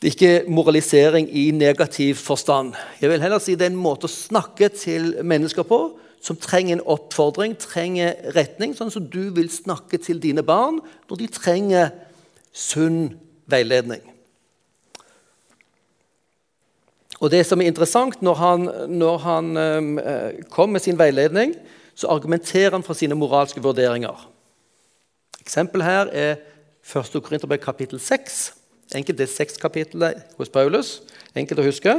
det 0.00 0.10
er 0.10 0.12
ikke 0.12 0.52
moralisering 0.52 1.30
i 1.32 1.50
negativ 1.50 2.18
forstand. 2.20 2.74
Jeg 3.00 3.08
vil 3.10 3.22
heller 3.22 3.38
si 3.38 3.54
Det 3.54 3.62
er 3.62 3.72
en 3.72 3.76
måte 3.76 4.04
å 4.04 4.12
snakke 4.12 4.68
til 4.68 5.14
mennesker 5.24 5.64
på 5.64 5.96
som 6.20 6.36
trenger 6.36 6.76
en 6.76 6.84
oppfordring, 6.84 7.56
trenger 7.56 8.14
retning, 8.36 8.74
sånn 8.76 8.90
som 8.92 9.04
du 9.08 9.30
vil 9.32 9.48
snakke 9.48 9.98
til 9.98 10.20
dine 10.20 10.42
barn 10.42 10.80
når 11.08 11.20
de 11.20 11.28
trenger 11.28 11.90
sunn 12.54 13.16
veiledning. 13.50 14.02
Og 17.20 17.30
Det 17.30 17.44
som 17.46 17.60
er 17.60 17.70
interessant, 17.70 18.22
når 18.22 18.34
han, 18.34 18.70
når 18.90 19.18
han 19.18 19.56
eh, 19.56 20.42
kom 20.50 20.74
med 20.74 20.82
sin 20.84 20.98
veiledning, 20.98 21.54
så 21.94 22.10
argumenterer 22.10 22.74
han 22.74 22.82
for 22.82 22.98
sine 22.98 23.14
moralske 23.14 23.62
vurderinger. 23.62 24.28
Eksempel 25.40 25.82
her 25.82 26.10
er 26.12 26.36
1. 26.84 27.22
Korinterbrev 27.22 27.62
kapittel 27.62 28.00
6. 28.00 28.52
Enkelt 28.94 29.18
det 29.18 29.30
seks 29.32 29.56
kapitlet 29.56 30.20
hos 30.38 30.52
Paulus. 30.52 31.00
Enkelt 31.34 31.62
å 31.62 31.66
huske. 31.66 31.96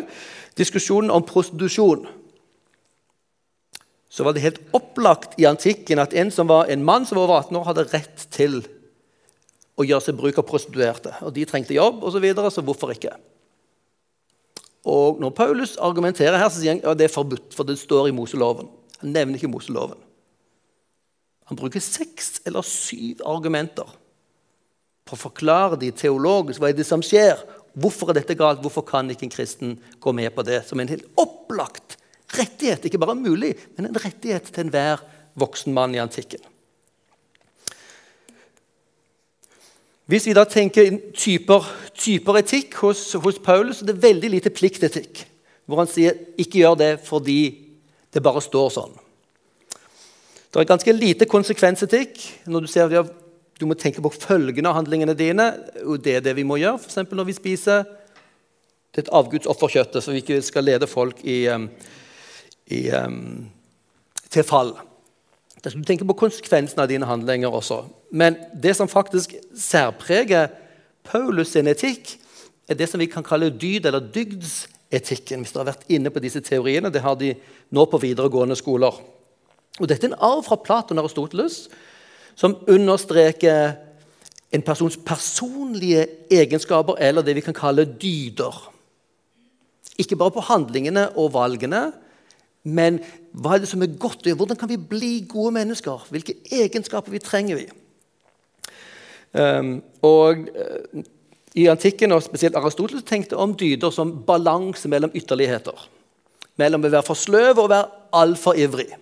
Diskusjonen 0.58 1.12
om 1.12 1.26
prostitusjon. 1.26 2.06
Så 4.10 4.24
var 4.24 4.36
det 4.36 4.46
helt 4.46 4.62
opplagt 4.76 5.40
i 5.42 5.48
antikken 5.50 6.00
at 6.00 6.14
en, 6.14 6.32
som 6.32 6.48
var, 6.48 6.70
en 6.70 6.86
mann 6.86 7.08
som 7.08 7.18
var 7.18 7.26
over 7.26 7.40
18 7.42 7.58
år, 7.60 7.66
hadde 7.72 7.88
rett 7.92 8.28
til 8.32 8.62
å 9.76 9.86
gjøre 9.86 10.06
seg 10.06 10.18
bruk 10.18 10.40
av 10.40 10.48
prostituerte. 10.48 11.14
Og 11.26 11.34
De 11.36 11.46
trengte 11.48 11.76
jobb, 11.76 12.04
og 12.04 12.14
så, 12.16 12.22
videre, 12.24 12.52
så 12.52 12.64
hvorfor 12.66 12.94
ikke? 12.96 13.16
Og 14.86 15.20
Når 15.22 15.34
Paulus 15.36 15.76
argumenterer 15.82 16.40
her, 16.40 16.50
så 16.50 16.62
sier 16.62 16.76
han 16.76 16.84
at 16.84 16.92
ja, 16.92 16.98
det 16.98 17.10
er 17.10 17.16
forbudt, 17.16 17.54
for 17.58 17.68
det 17.68 17.78
står 17.82 18.10
i 18.10 18.16
Moseloven. 18.16 18.70
Han 19.02 19.16
nevner 19.16 19.40
ikke 19.40 19.52
Moseloven. 19.52 20.00
Han 21.50 21.60
bruker 21.60 21.84
seks 21.84 22.40
eller 22.46 22.66
syv 22.66 23.22
argumenter 23.28 23.90
for 25.06 25.18
å 25.18 25.24
forklare 25.28 25.78
de 25.78 25.92
teologisk 25.94 26.62
hva 26.62 26.72
er 26.72 26.78
det 26.78 26.88
som 26.88 27.04
skjer. 27.06 27.38
Hvorfor 27.78 28.10
er 28.10 28.20
dette 28.22 28.38
galt? 28.40 28.64
Hvorfor 28.64 28.86
kan 28.88 29.12
ikke 29.12 29.28
en 29.28 29.34
kristen 29.34 29.76
gå 30.02 30.14
med 30.16 30.32
på 30.34 30.46
det 30.48 30.64
som 30.66 30.82
en 30.82 30.90
helt 30.90 31.06
opplagt 31.22 32.00
rettighet? 32.34 32.88
Ikke 32.88 33.02
bare 33.02 33.18
mulig, 33.18 33.54
men 33.76 33.92
en 33.92 34.00
rettighet 34.02 34.50
til 34.50 34.66
enhver 34.66 35.04
voksen 35.38 35.76
mann 35.76 35.94
i 35.94 36.02
antikken. 36.02 36.42
Hvis 40.06 40.28
vi 40.28 40.36
da 40.38 40.44
tenker 40.46 41.00
typer, 41.18 41.66
typer 41.98 42.38
etikk 42.38 42.76
hos, 42.84 43.08
hos 43.24 43.40
Paulus, 43.42 43.80
så 43.80 43.86
er 43.86 43.94
det 43.94 44.04
veldig 44.04 44.30
lite 44.36 44.54
pliktetikk. 44.54 45.24
Hvor 45.66 45.82
han 45.82 45.90
sier 45.90 46.14
'ikke 46.38 46.62
gjør 46.62 46.78
det 46.78 47.00
fordi 47.02 47.66
det 48.14 48.24
bare 48.24 48.42
står 48.42 48.70
sånn'. 48.70 49.00
Det 50.54 50.62
er 50.62 50.66
ganske 50.66 50.94
lite 50.94 51.26
konsekvensetikk. 51.26 52.46
Når 52.48 52.60
du 52.62 52.68
ser 52.68 53.00
at 53.00 53.12
du 53.60 53.66
må 53.66 53.74
tenke 53.74 54.02
på 54.02 54.12
følgene 54.14 54.70
av 54.70 54.76
handlingene 54.76 55.14
dine. 55.14 55.54
og 55.86 56.04
Det 56.04 56.16
er 56.16 56.20
det 56.20 56.36
vi 56.36 56.44
må 56.44 56.56
gjøre 56.56 56.80
f.eks. 56.80 57.12
når 57.12 57.26
vi 57.26 57.34
spiser 57.34 57.84
det 58.96 59.10
avgudsofferkjøttet, 59.12 60.04
så 60.04 60.12
vi 60.12 60.22
ikke 60.24 60.42
skal 60.42 60.64
lede 60.64 60.88
folk 60.88 61.20
i, 61.24 61.48
i, 62.72 62.82
til 64.30 64.44
fall. 64.44 64.76
Du 65.64 65.84
tenker 65.84 66.06
på 66.06 66.14
konsekvensene 66.14 66.84
av 66.84 66.88
dine 66.92 67.06
handlinger 67.06 67.52
også. 67.52 67.82
Men 68.16 68.38
det 68.64 68.76
som 68.78 68.88
faktisk 68.88 69.34
særpreger 69.60 70.48
Paulus 71.04 71.52
sin 71.52 71.68
etikk, 71.68 72.16
er 72.68 72.78
det 72.80 72.88
som 72.90 73.00
vi 73.00 73.10
kan 73.12 73.24
kalle 73.24 73.52
dyd- 73.52 73.86
eller 73.86 74.00
dygdsetikken. 74.00 75.44
Hvis 75.44 75.52
dere 75.52 75.66
har 75.66 75.74
vært 75.74 75.90
inne 75.92 76.10
på 76.10 76.24
disse 76.24 76.42
teoriene. 76.42 76.90
Det 76.90 77.04
har 77.04 77.16
de 77.20 77.34
nå 77.76 77.86
på 77.86 78.00
videregående 78.02 78.56
skoler. 78.56 78.96
Og 79.80 79.88
Dette 79.90 80.08
er 80.08 80.14
en 80.14 80.24
arv 80.24 80.46
fra 80.48 80.56
Platon 80.56 80.98
og 80.98 81.06
Aristoteles 81.06 81.68
som 82.36 82.56
understreker 82.68 83.76
en 84.52 84.64
persons 84.64 84.98
personlige 84.98 86.08
egenskaper, 86.32 86.96
eller 87.00 87.22
det 87.22 87.36
vi 87.36 87.44
kan 87.44 87.54
kalle 87.54 87.86
dyder. 87.86 88.72
Ikke 90.00 90.16
bare 90.16 90.32
på 90.32 90.44
handlingene 90.44 91.10
og 91.18 91.34
valgene, 91.34 91.92
men 92.64 93.00
hva 93.32 93.56
er 93.56 93.64
det 93.64 93.70
som 93.70 93.84
er 93.84 93.98
godt? 94.00 94.26
Hvordan 94.26 94.58
kan 94.58 94.70
vi 94.70 94.78
bli 94.78 95.26
gode 95.30 95.52
mennesker? 95.52 96.08
Hvilke 96.10 96.40
egenskaper 96.52 97.12
vi 97.12 97.20
trenger 97.20 97.60
vi? 97.60 97.68
Um, 99.36 99.82
og 100.06 100.46
uh, 100.56 101.04
I 101.56 101.68
antikken 101.72 102.16
og 102.16 102.24
spesielt 102.24 102.56
Aristoteles 102.56 103.04
tenkte 103.08 103.40
om 103.40 103.56
dyder 103.58 103.92
som 103.92 104.14
balanse 104.28 104.88
mellom 104.92 105.12
ytterligheter. 105.16 105.76
Mellom 106.60 106.86
å 106.86 106.92
være 106.92 107.04
for 107.04 107.20
sløv 107.20 107.58
og 107.58 107.66
å 107.66 107.72
være 107.74 108.06
altfor 108.16 108.60
ivrig. 108.60 108.94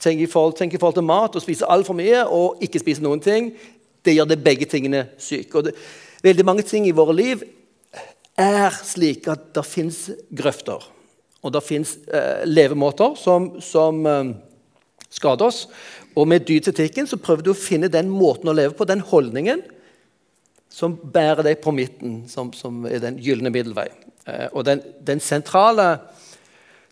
Tenk 0.00 0.22
i, 0.24 0.28
forhold, 0.30 0.56
tenk 0.56 0.74
i 0.74 0.80
forhold 0.80 0.96
til 0.96 1.08
mat. 1.08 1.36
Å 1.36 1.44
spise 1.44 1.68
altfor 1.68 1.96
mye 1.98 2.22
og 2.32 2.62
ikke 2.64 2.80
spise 2.80 3.04
noen 3.04 3.20
ting. 3.20 3.50
Det 4.00 4.14
gjør 4.16 4.30
det 4.30 4.40
begge 4.44 4.68
tingene 4.68 5.10
syke. 5.20 5.60
Og 5.60 5.66
det, 5.68 5.74
veldig 6.24 6.46
mange 6.48 6.64
ting 6.64 6.86
i 6.88 6.94
våre 6.96 7.16
liv 7.16 7.44
er 8.40 8.72
slik 8.72 9.28
at 9.28 9.50
det 9.56 9.66
fins 9.68 10.06
grøfter. 10.32 10.86
Og 11.44 11.52
det 11.52 11.62
fins 11.64 11.96
eh, 12.08 12.46
levemåter 12.48 13.16
som, 13.20 13.50
som 13.64 14.00
eh, 14.08 14.32
skader 15.10 15.50
oss. 15.50 15.64
Og 16.16 16.28
med 16.28 16.46
dydsetikken 16.48 17.08
så 17.10 17.18
prøver 17.20 17.44
du 17.46 17.52
å 17.52 17.58
finne 17.58 17.90
den 17.92 18.10
måten 18.10 18.50
å 18.50 18.56
leve 18.56 18.74
på, 18.78 18.88
den 18.88 19.02
holdningen, 19.04 19.62
som 20.70 20.94
bærer 20.94 21.42
deg 21.46 21.60
på 21.64 21.74
midten, 21.74 22.22
som, 22.30 22.52
som 22.54 22.84
er 22.86 23.02
den 23.02 23.18
gylne 23.22 23.50
middelvei. 23.52 23.88
Eh, 24.26 24.48
og 24.52 24.64
den, 24.68 24.82
den 25.06 25.22
sentrale 25.22 25.96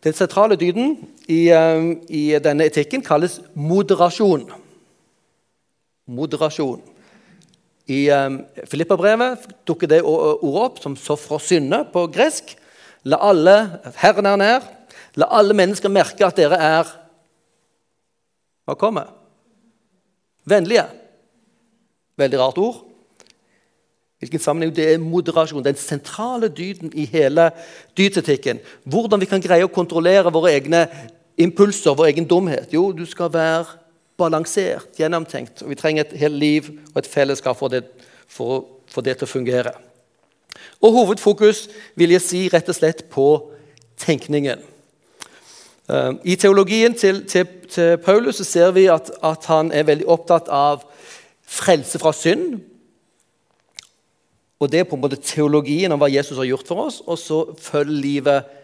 den 0.04 0.14
sentrale 0.14 0.54
dyden 0.54 0.92
i, 1.26 1.48
eh, 1.50 1.86
i 2.06 2.22
denne 2.42 2.68
etikken 2.70 3.02
kalles 3.02 3.40
moderasjon. 3.54 4.46
Moderasjon. 6.06 6.82
I 7.88 8.04
um, 8.12 8.42
Filippabrevet 8.68 9.46
dukker 9.66 9.88
det 9.88 10.02
ordet 10.04 10.64
opp 10.66 10.80
som 10.82 10.96
synne 10.96 11.80
på 11.88 12.04
gresk. 12.12 12.52
La 13.08 13.16
alle 13.30 13.54
Herren 13.96 14.28
er 14.28 14.40
nær. 14.40 14.66
La 15.16 15.30
alle 15.38 15.56
mennesker 15.56 15.88
merke 15.88 16.26
at 16.26 16.36
dere 16.36 16.58
er 16.60 16.90
Hva 18.68 18.76
kommer? 18.76 19.08
Vennlige. 20.44 20.84
Veldig 22.20 22.38
rart 22.40 22.58
ord. 22.60 22.82
Hvilken 24.20 24.42
sammenheng? 24.42 24.74
Det 24.76 24.84
er 24.92 25.00
moderasjon. 25.00 25.64
Den 25.64 25.78
sentrale 25.80 26.50
dyden 26.52 26.92
i 26.92 27.06
hele 27.08 27.48
dydsetikken. 27.96 28.60
Hvordan 28.84 29.22
vi 29.22 29.30
kan 29.30 29.40
greie 29.40 29.64
å 29.64 29.72
kontrollere 29.72 30.32
våre 30.34 30.52
egne 30.58 30.84
impulser, 31.40 31.96
vår 31.96 32.10
egen 32.10 32.28
dumhet. 32.28 32.74
Jo, 32.74 32.90
du 32.92 33.06
skal 33.08 33.32
være 33.32 33.78
balansert, 34.20 34.90
gjennomtenkt. 34.98 35.62
Og 35.62 35.72
vi 35.72 35.78
trenger 35.78 36.04
et 36.04 36.16
helt 36.20 36.36
liv 36.36 36.72
og 36.90 37.00
et 37.00 37.08
fellesskap 37.08 37.56
for, 37.56 37.72
det, 37.72 37.86
for 38.28 38.66
få 38.90 39.04
det 39.06 39.16
til 39.16 39.28
å 39.28 39.32
fungere. 39.32 39.72
Og 40.82 40.92
hovedfokus 40.92 41.68
vil 41.96 42.12
jeg 42.18 42.24
si 42.24 42.48
rett 42.52 42.68
og 42.68 42.76
slett 42.76 43.06
på 43.14 43.28
tenkningen. 44.02 44.60
Eh, 45.88 46.12
I 46.24 46.36
teologien 46.36 46.94
til, 46.94 47.22
til, 47.26 47.46
til 47.70 47.96
Paulus 48.04 48.42
ser 48.44 48.70
vi 48.76 48.86
at, 48.92 49.10
at, 49.24 49.46
han 49.48 49.72
er 49.72 49.88
veldig 49.88 50.08
opptatt 50.08 50.50
av 50.52 50.84
frelse 51.48 52.00
fra 52.00 52.12
synd. 52.12 52.60
Og 54.58 54.70
Det 54.72 54.80
er 54.80 54.88
på 54.90 54.98
en 54.98 55.02
måte 55.04 55.20
teologien 55.22 55.92
om 55.92 56.00
hva 56.00 56.10
Jesus 56.10 56.36
har 56.36 56.48
gjort 56.48 56.68
for 56.68 56.88
oss, 56.88 57.00
og 57.06 57.18
så 57.18 57.42
følger 57.62 58.02
livet 58.02 58.54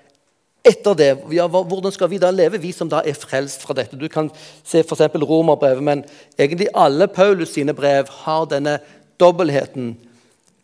etter 0.64 0.96
det. 0.96 1.10
Ja, 1.32 1.46
hvordan 1.46 1.92
skal 1.92 2.10
vi 2.10 2.18
da 2.18 2.32
leve, 2.34 2.60
vi 2.60 2.72
som 2.72 2.90
da 2.90 3.02
er 3.04 3.16
frelst 3.16 3.62
fra 3.62 3.76
dette? 3.76 3.96
Du 4.00 4.08
kan 4.08 4.30
se 4.64 4.82
f.eks. 4.82 5.06
romerbrevet, 5.22 5.84
men 5.84 6.04
egentlig 6.38 6.72
alle 6.74 7.08
Paulus 7.08 7.54
sine 7.54 7.76
brev 7.76 8.08
har 8.24 8.48
denne 8.50 8.78
dobbeltheten 9.20 9.94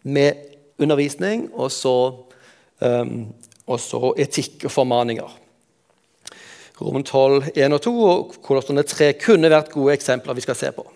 med 0.03 0.49
undervisning 0.81 1.51
og 1.53 1.71
så, 1.73 1.95
um, 2.81 3.29
og 3.69 3.81
så 3.81 4.15
etikk 4.19 4.65
og 4.67 4.75
formaninger. 4.75 5.37
Roman 6.81 7.05
12, 7.05 7.51
1 7.55 7.77
og 7.77 7.83
2 7.85 7.93
og 8.09 8.37
Kolossene 8.45 8.85
3 8.89 9.13
kunne 9.21 9.53
vært 9.53 9.73
gode 9.75 9.93
eksempler 9.99 10.37
vi 10.39 10.45
skal 10.45 10.57
se 10.57 10.73
på. 10.73 10.87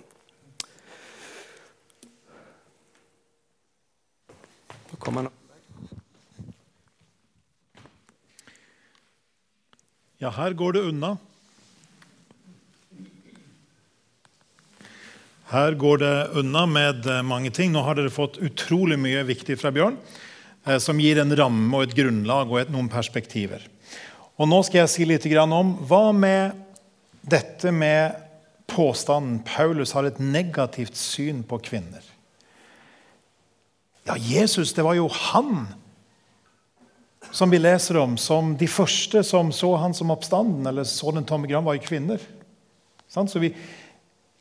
Ja, 10.25 10.31
her 10.33 10.55
går 10.57 10.73
det 10.73 10.83
unna. 10.89 11.11
Her 15.51 15.77
går 15.77 15.99
det 16.01 16.15
unna 16.41 16.65
med 16.65 17.05
eh, 17.07 17.21
mange 17.27 17.53
ting. 17.53 17.75
Nå 17.75 17.83
har 17.85 17.99
dere 17.99 18.15
fått 18.15 18.41
utrolig 18.41 18.97
mye 18.97 19.21
viktig 19.29 19.59
fra 19.61 19.75
Bjørn, 19.75 19.99
eh, 20.65 20.81
som 20.81 21.03
gir 21.03 21.21
en 21.21 21.37
ramme 21.37 21.77
og 21.77 21.85
et 21.85 21.97
grunnlag 21.99 22.49
og 22.49 22.73
noen 22.73 22.89
perspektiver. 22.89 23.69
Og 24.35 24.51
Nå 24.51 24.61
skal 24.67 24.83
jeg 24.83 24.93
si 24.93 25.07
litt 25.07 25.27
om 25.45 25.77
hva 25.87 26.09
med 26.13 26.59
dette 27.23 27.71
med 27.73 28.17
påstanden 28.67 29.43
Paulus 29.47 29.93
har 29.95 30.09
et 30.09 30.19
negativt 30.19 30.97
syn 30.97 31.45
på 31.47 31.61
kvinner. 31.63 32.03
Ja, 34.05 34.17
Jesus, 34.19 34.75
det 34.75 34.85
var 34.85 34.97
jo 34.99 35.09
han 35.09 35.67
som 37.35 37.51
vi 37.51 37.59
leser 37.59 37.97
om 37.97 38.19
som 38.21 38.53
de 38.59 38.69
første 38.69 39.23
som 39.25 39.53
så 39.53 39.73
han 39.81 39.95
som 39.97 40.13
oppstanden, 40.13 40.67
eller 40.67 40.85
så 40.85 41.11
den 41.15 41.25
tomme 41.25 41.49
gran, 41.49 41.65
var 41.65 41.79
jo 41.79 41.87
kvinner. 41.87 42.21
Så 43.09 43.41
vi, 43.41 43.55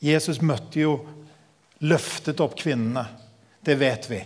Jesus 0.03 0.41
møtte 0.41 0.81
jo 0.81 0.97
løftet 1.85 2.41
opp 2.43 2.57
kvinnene. 2.59 3.05
Det 3.63 3.77
vet 3.79 4.09
vi. 4.11 4.19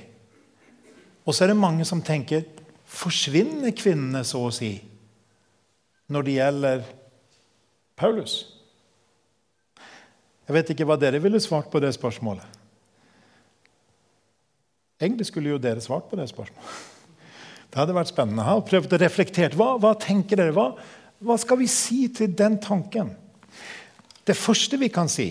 Og 1.28 1.36
så 1.36 1.46
er 1.46 1.52
det 1.52 1.60
mange 1.60 1.86
som 1.86 2.02
tenker 2.02 2.48
Forsvinner 2.88 3.74
kvinnene, 3.76 4.22
så 4.24 4.46
å 4.48 4.52
si, 4.56 4.70
når 6.08 6.28
det 6.28 6.36
gjelder 6.38 6.86
Paulus? 8.00 8.36
Jeg 10.48 10.56
vet 10.56 10.70
ikke 10.72 10.88
hva 10.88 10.96
dere 11.00 11.20
ville 11.20 11.42
svart 11.44 11.68
på 11.72 11.82
det 11.84 11.92
spørsmålet. 11.96 12.46
Egentlig 15.02 15.28
skulle 15.30 15.52
jo 15.52 15.62
dere 15.62 15.84
svart 15.84 16.08
på 16.10 16.18
det 16.18 16.30
spørsmålet. 16.32 16.86
Det 17.68 17.82
hadde 17.82 17.98
vært 17.98 18.10
spennende. 18.10 18.42
Jeg 18.42 18.56
har 18.56 18.64
prøvd 18.70 18.96
å 18.96 19.02
reflektere. 19.02 19.58
Hva, 19.60 19.74
hva 19.82 19.92
tenker 20.00 20.40
dere? 20.40 20.56
Hva, 20.56 20.72
hva 21.20 21.36
skal 21.38 21.60
vi 21.60 21.68
si 21.70 22.08
til 22.16 22.32
den 22.38 22.56
tanken? 22.64 23.12
Det 24.28 24.36
første 24.40 24.80
vi 24.80 24.90
kan 24.92 25.12
si, 25.12 25.30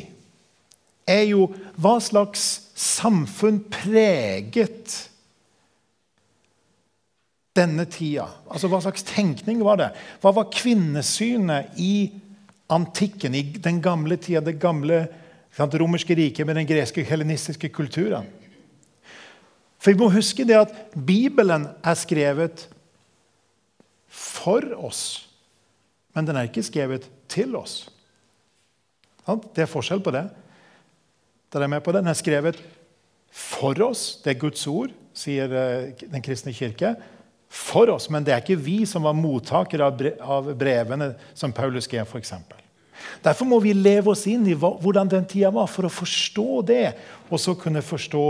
er 1.08 1.24
jo 1.30 1.48
hva 1.80 1.96
slags 2.02 2.44
samfunn 2.76 3.62
preget 3.72 4.94
denne 7.56 7.86
tida? 7.90 8.28
Altså, 8.50 8.68
Hva 8.70 8.80
slags 8.84 9.06
tenkning 9.06 9.62
var 9.64 9.80
det? 9.80 9.90
Hva 10.22 10.32
var 10.36 10.52
kvinnesynet 10.52 11.78
i 11.80 12.10
antikken, 12.72 13.34
i 13.34 13.42
den 13.62 13.80
gamle 13.82 14.18
tida, 14.20 14.42
det 14.44 14.58
gamle 14.62 15.06
sant, 15.56 15.74
romerske 15.78 16.16
riket 16.18 16.46
med 16.46 16.58
den 16.58 16.68
greske 16.68 17.04
helenistiske 17.06 17.70
kulturen? 17.74 18.28
For 19.78 19.92
vi 19.92 20.00
må 20.00 20.10
huske 20.10 20.46
det 20.48 20.56
at 20.58 20.72
Bibelen 20.94 21.68
er 21.84 21.98
skrevet 21.98 22.66
for 24.08 24.64
oss, 24.78 25.28
men 26.16 26.26
den 26.26 26.38
er 26.38 26.48
ikke 26.48 26.64
skrevet 26.64 27.06
til 27.30 27.54
oss. 27.58 27.84
Det 29.26 29.64
er 29.64 29.70
forskjell 29.70 30.00
på 30.02 30.14
det. 30.14 30.24
Dere 31.52 31.66
er 31.66 31.72
med 31.72 31.82
på 31.84 31.92
det? 31.94 32.02
Den 32.02 32.12
er 32.12 32.18
skrevet 32.18 32.60
for 33.30 33.78
oss. 33.84 34.16
Det 34.24 34.32
er 34.32 34.40
Guds 34.40 34.62
ord, 34.70 34.94
sier 35.16 35.52
eh, 35.52 35.92
Den 36.06 36.24
kristne 36.24 36.54
kirke 36.56 36.94
for 37.48 37.90
oss, 37.90 38.08
men 38.10 38.24
det 38.24 38.34
er 38.34 38.42
ikke 38.42 38.58
vi 38.58 38.80
som 38.88 39.06
var 39.06 39.16
mottakere 39.16 39.86
av 40.20 40.52
brevene 40.58 41.12
som 41.34 41.54
Paulus 41.54 41.86
skrev. 41.86 42.06
For 42.08 42.20
eksempel. 42.20 42.58
Derfor 43.22 43.48
må 43.48 43.58
vi 43.62 43.74
leve 43.76 44.12
oss 44.12 44.26
inn 44.30 44.46
i 44.48 44.56
hvordan 44.56 45.10
den 45.10 45.26
tida 45.28 45.52
var, 45.54 45.68
for 45.70 45.86
å 45.86 45.92
forstå 45.92 46.62
det. 46.68 46.86
Og 47.30 47.40
så 47.42 47.56
kunne 47.58 47.84
forstå 47.84 48.26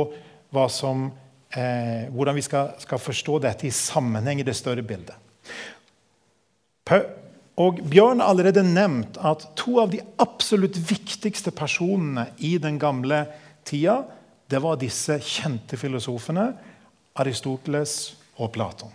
som, 0.72 1.11
eh, 1.50 2.09
hvordan 2.09 2.35
vi 2.35 2.42
skal, 2.42 2.74
skal, 2.79 2.98
forstå 2.98 3.38
dette 3.44 3.66
i 3.66 3.70
sammenheng 3.70 4.40
i 4.40 4.46
det 4.46 4.57
større 4.57 4.83
bildet. 4.83 5.14
Og 7.57 7.81
Bjørn 7.83 8.20
har 8.20 8.31
allerede 8.31 8.62
nevnt 8.62 9.16
at 9.18 9.48
to 9.57 9.81
av 9.81 9.90
de 9.90 10.00
absolutt 10.18 10.76
viktigste 10.76 11.50
personene 11.50 12.29
i 12.38 12.59
den 12.59 12.79
gamle 12.79 13.26
tida, 13.64 14.05
det 14.48 14.62
var 14.62 14.76
disse 14.79 15.18
kjente 15.18 15.76
filosofene 15.76 16.52
Aristoteles 17.16 18.14
og 18.38 18.52
Platon. 18.52 18.92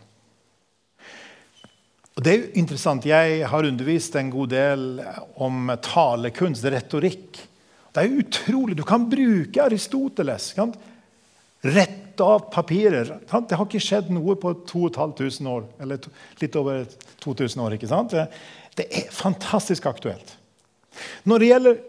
Og 2.22 2.26
det 2.28 2.34
er 2.36 2.38
jo 2.38 2.50
interessant. 2.62 3.06
Jeg 3.10 3.48
har 3.50 3.66
undervist 3.66 4.14
en 4.20 4.28
god 4.30 4.52
del 4.52 4.82
om 5.42 5.72
talekunst, 5.82 6.68
retorikk. 6.70 7.40
Det 7.90 8.04
er 8.04 8.20
utrolig. 8.22 8.76
Du 8.78 8.84
kan 8.86 9.08
bruke 9.10 9.64
Aristoteles. 9.64 10.52
Kan? 10.54 10.76
Rett 11.66 12.22
av 12.22 12.46
papirer. 12.54 13.10
Kan? 13.26 13.50
Det 13.50 13.58
har 13.58 13.66
ikke 13.66 13.82
skjedd 13.82 14.14
noe 14.14 14.38
på 14.38 14.54
2500 14.70 15.50
år. 15.50 15.66
Eller 15.82 16.06
litt 16.44 16.62
over 16.62 16.86
2000 17.26 17.66
år. 17.66 17.80
ikke 17.80 17.90
sant? 17.90 18.14
Det 18.78 18.86
er 18.86 19.10
fantastisk 19.10 19.90
aktuelt. 19.90 20.38
Når 21.26 21.42
det 21.42 21.52
gjelder 21.56 21.84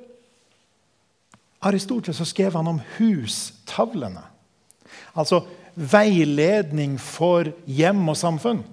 Aristoteles, 1.60 2.16
så 2.16 2.32
skrev 2.32 2.56
han 2.56 2.72
om 2.72 2.80
hustavlene. 2.96 4.24
Altså 5.12 5.44
veiledning 5.76 6.96
for 6.96 7.52
hjem 7.68 8.08
og 8.08 8.16
samfunn. 8.16 8.64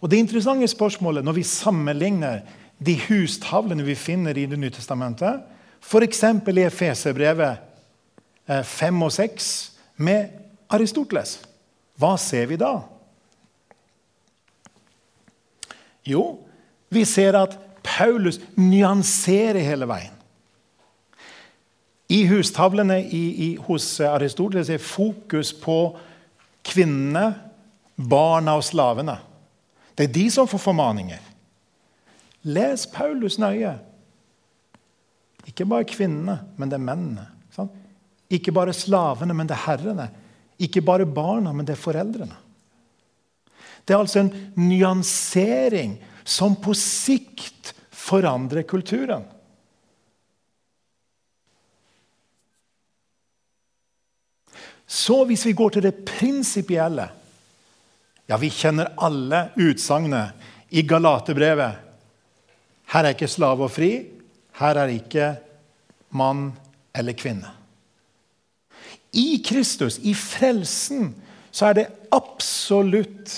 Og 0.00 0.10
Det 0.10 0.16
interessante 0.16 0.68
spørsmålet 0.68 1.24
når 1.24 1.32
vi 1.32 1.42
sammenligner 1.42 2.40
de 2.78 2.94
hustavlene 3.08 3.84
vi 3.84 3.94
finner 3.94 4.36
i 4.38 4.46
Det 4.46 4.58
nye 4.58 4.70
testamentet, 4.70 5.40
f.eks. 5.82 6.22
i 6.22 6.60
Efeserbrevet 6.60 7.56
5 8.64 8.94
eh, 8.96 9.02
og 9.02 9.12
6 9.12 9.72
med 9.96 10.28
Aristoteles, 10.70 11.40
hva 11.98 12.16
ser 12.16 12.46
vi 12.46 12.56
da? 12.56 12.78
Jo, 16.06 16.38
vi 16.88 17.04
ser 17.04 17.36
at 17.36 17.58
Paulus 17.84 18.38
nyanserer 18.56 19.60
hele 19.64 19.88
veien. 19.88 20.14
I 22.08 22.22
hustavlene 22.30 23.02
i, 23.04 23.24
i, 23.44 23.48
hos 23.60 24.00
Aristoteles 24.00 24.70
er 24.72 24.80
fokus 24.80 25.52
på 25.52 25.98
kvinnene, 26.64 27.34
barna 28.08 28.54
og 28.56 28.64
slavene. 28.64 29.18
Det 29.98 30.06
er 30.06 30.14
de 30.14 30.28
som 30.30 30.46
får 30.46 30.62
formaninger. 30.62 31.22
Les 32.46 32.84
Paulus 32.86 33.34
nøye. 33.42 33.72
Ikke 35.50 35.66
bare 35.66 35.88
kvinnene, 35.90 36.36
men 36.54 36.70
det 36.70 36.78
er 36.78 36.84
mennene. 36.86 37.24
Sant? 37.50 37.74
Ikke 38.30 38.54
bare 38.54 38.76
slavene, 38.76 39.34
men 39.34 39.48
det 39.48 39.56
er 39.56 39.64
herrene. 39.64 40.06
Ikke 40.62 40.84
bare 40.86 41.08
barna, 41.08 41.50
men 41.50 41.66
det 41.66 41.74
er 41.74 41.82
foreldrene. 41.82 42.36
Det 43.82 43.96
er 43.96 43.98
altså 44.04 44.22
en 44.22 44.30
nyansering 44.60 45.96
som 46.28 46.54
på 46.60 46.76
sikt 46.78 47.72
forandrer 47.90 48.62
kulturen. 48.68 49.24
Så 54.88 55.24
hvis 55.28 55.42
vi 55.48 55.56
går 55.56 55.74
til 55.74 55.84
det 55.84 56.04
prinsipielle 56.06 57.08
ja, 58.28 58.36
vi 58.36 58.50
kjenner 58.52 58.92
alle 59.00 59.48
utsagnet 59.56 60.48
i 60.68 60.82
Galaterbrevet. 60.84 61.84
Her 62.92 63.04
er 63.04 63.16
ikke 63.16 63.28
slave 63.30 63.64
og 63.64 63.72
fri. 63.72 63.92
Her 64.60 64.80
er 64.82 64.92
ikke 64.92 65.30
mann 66.16 66.50
eller 66.96 67.16
kvinne. 67.16 67.54
I 69.16 69.40
Kristus, 69.44 69.96
i 70.04 70.12
frelsen, 70.12 71.14
så 71.50 71.70
er 71.70 71.78
det 71.78 71.86
absolutt 72.12 73.32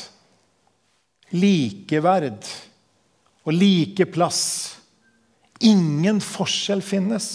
likeverd 1.30 2.42
og 3.46 3.54
like 3.54 4.08
plass. 4.10 4.42
Ingen 5.62 6.18
forskjell 6.24 6.82
finnes. 6.82 7.30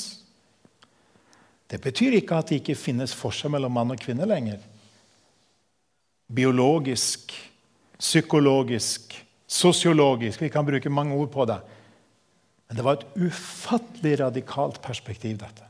Det 1.72 1.80
betyr 1.82 2.20
ikke 2.20 2.36
at 2.38 2.52
det 2.52 2.60
ikke 2.62 2.78
finnes 2.78 3.16
forskjell 3.16 3.56
mellom 3.56 3.74
mann 3.80 3.96
og 3.96 4.02
kvinne 4.02 4.28
lenger. 4.28 4.60
Biologisk, 6.28 7.34
psykologisk, 8.00 9.14
sosiologisk. 9.48 10.42
Vi 10.42 10.50
kan 10.50 10.66
bruke 10.66 10.90
mange 10.90 11.16
ord 11.16 11.32
på 11.32 11.46
det. 11.46 11.60
Men 12.68 12.78
det 12.78 12.86
var 12.86 12.98
et 12.98 13.22
ufattelig 13.28 14.20
radikalt 14.20 14.82
perspektiv, 14.82 15.38
dette. 15.38 15.68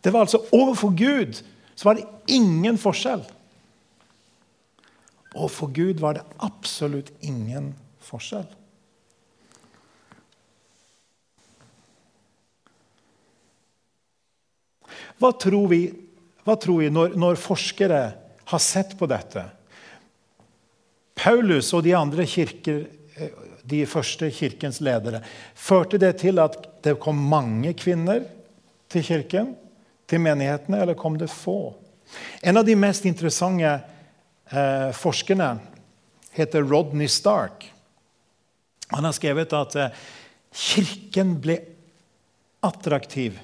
Det 0.00 0.12
var 0.12 0.24
altså 0.24 0.44
Overfor 0.52 0.94
Gud 0.96 1.42
så 1.74 1.88
var 1.88 1.98
det 1.98 2.06
ingen 2.28 2.78
forskjell. 2.78 3.22
Overfor 5.34 5.70
Gud 5.72 6.00
var 6.00 6.18
det 6.18 6.24
absolutt 6.38 7.12
ingen 7.24 7.72
forskjell. 8.04 8.48
Hva 15.20 15.30
tror 15.36 15.68
vi, 15.68 15.82
hva 16.46 16.56
tror 16.60 16.80
vi 16.80 16.90
når, 16.92 17.16
når, 17.20 17.40
forskere 17.40 18.00
har 18.50 18.62
sett 18.62 18.96
på 18.98 19.06
dette? 19.10 19.44
Paulus 21.14 21.68
og 21.76 21.84
de 21.84 21.94
andre 21.94 22.26
kirker, 22.26 22.84
de 23.70 23.80
første 23.86 24.30
kirkens 24.34 24.80
ledere, 24.82 25.20
førte 25.54 26.00
det 26.00 26.16
til 26.22 26.40
at 26.42 26.56
det 26.84 26.96
kom 27.02 27.18
mange 27.30 27.74
kvinner 27.78 28.24
til 28.90 29.04
kirken, 29.06 29.52
til 30.10 30.22
menighetene, 30.24 30.80
eller 30.82 30.98
kom 30.98 31.18
det 31.20 31.30
få? 31.30 31.74
En 32.42 32.58
av 32.58 32.66
de 32.66 32.74
mest 32.74 33.04
interessante 33.06 33.68
eh, 33.70 34.88
forskerne 34.96 35.52
heter 36.34 36.66
Rodney 36.66 37.06
Stark. 37.06 37.68
Han 38.90 39.06
har 39.06 39.14
skrevet 39.14 39.54
at 39.54 39.76
eh, 39.78 40.02
kirken 40.50 41.36
ble 41.44 41.60
attraktiv 42.66 43.38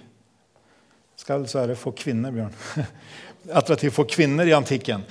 skal 1.26 1.42
dessverre 1.42 1.74
for 1.78 1.96
kvinner, 1.96 2.30
Bjørn. 2.30 2.52
Attraktiv 3.52 3.92
for 3.94 4.08
kvinner 4.10 4.48
i 4.48 4.54
antikken. 4.56 5.04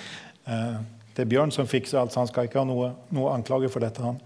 Eh, 0.45 0.77
det 1.15 1.23
er 1.23 1.29
Bjørn 1.31 1.53
som 1.55 1.67
fikser 1.67 2.01
alt, 2.01 2.11
så 2.11 2.23
han 2.23 2.29
skal 2.29 2.49
ikke 2.49 2.59
ha 2.59 2.67
noe, 2.67 2.91
noe 3.15 3.33
anklage 3.35 3.69
for 3.71 3.83
dette. 3.83 4.03
han. 4.03 4.19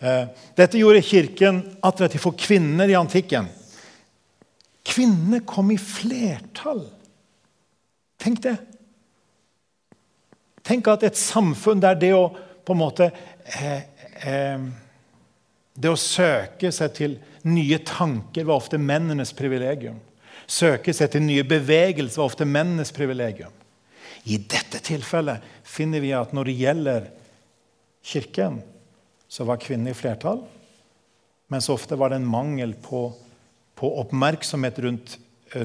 Eh, 0.00 0.28
dette 0.56 0.78
gjorde 0.78 1.02
Kirken 1.02 1.62
attraktiv 1.82 2.22
for 2.22 2.36
kvinner 2.38 2.88
i 2.88 2.96
antikken. 2.98 3.48
Kvinner 4.86 5.42
kom 5.46 5.70
i 5.74 5.78
flertall. 5.78 6.86
Tenk 8.20 8.42
det. 8.44 8.56
Tenk 10.64 10.88
at 10.92 11.04
et 11.08 11.18
samfunn 11.18 11.82
der 11.82 11.98
det 11.98 12.12
å 12.14 12.28
på 12.64 12.76
en 12.76 12.80
måte 12.80 13.08
eh, 13.58 13.82
eh, 14.28 14.60
Det 15.74 15.88
å 15.90 15.98
søke 15.98 16.70
seg 16.74 16.92
til 16.94 17.16
nye 17.48 17.78
tanker 17.88 18.44
var 18.44 18.60
ofte 18.60 18.78
mennenes 18.78 19.32
privilegium 19.32 19.96
søke 20.50 20.92
etter 20.92 21.22
nye 21.22 21.44
bevegelser 21.46 22.24
ofte 22.24 22.46
mennenes 22.48 22.92
privilegium. 22.94 23.52
I 24.24 24.36
dette 24.36 24.82
tilfellet 24.84 25.44
finner 25.64 26.02
vi 26.02 26.12
at 26.16 26.34
når 26.36 26.50
det 26.50 26.58
gjelder 26.58 27.08
Kirken, 28.10 28.60
så 29.30 29.44
var 29.46 29.60
kvinnene 29.62 29.92
i 29.92 29.96
flertall. 29.96 30.42
Mens 31.52 31.68
ofte 31.72 31.98
var 31.98 32.10
det 32.10 32.20
en 32.20 32.30
mangel 32.30 32.72
på, 32.82 33.08
på 33.78 33.90
oppmerksomhet 34.02 34.78
rundt, 34.84 35.16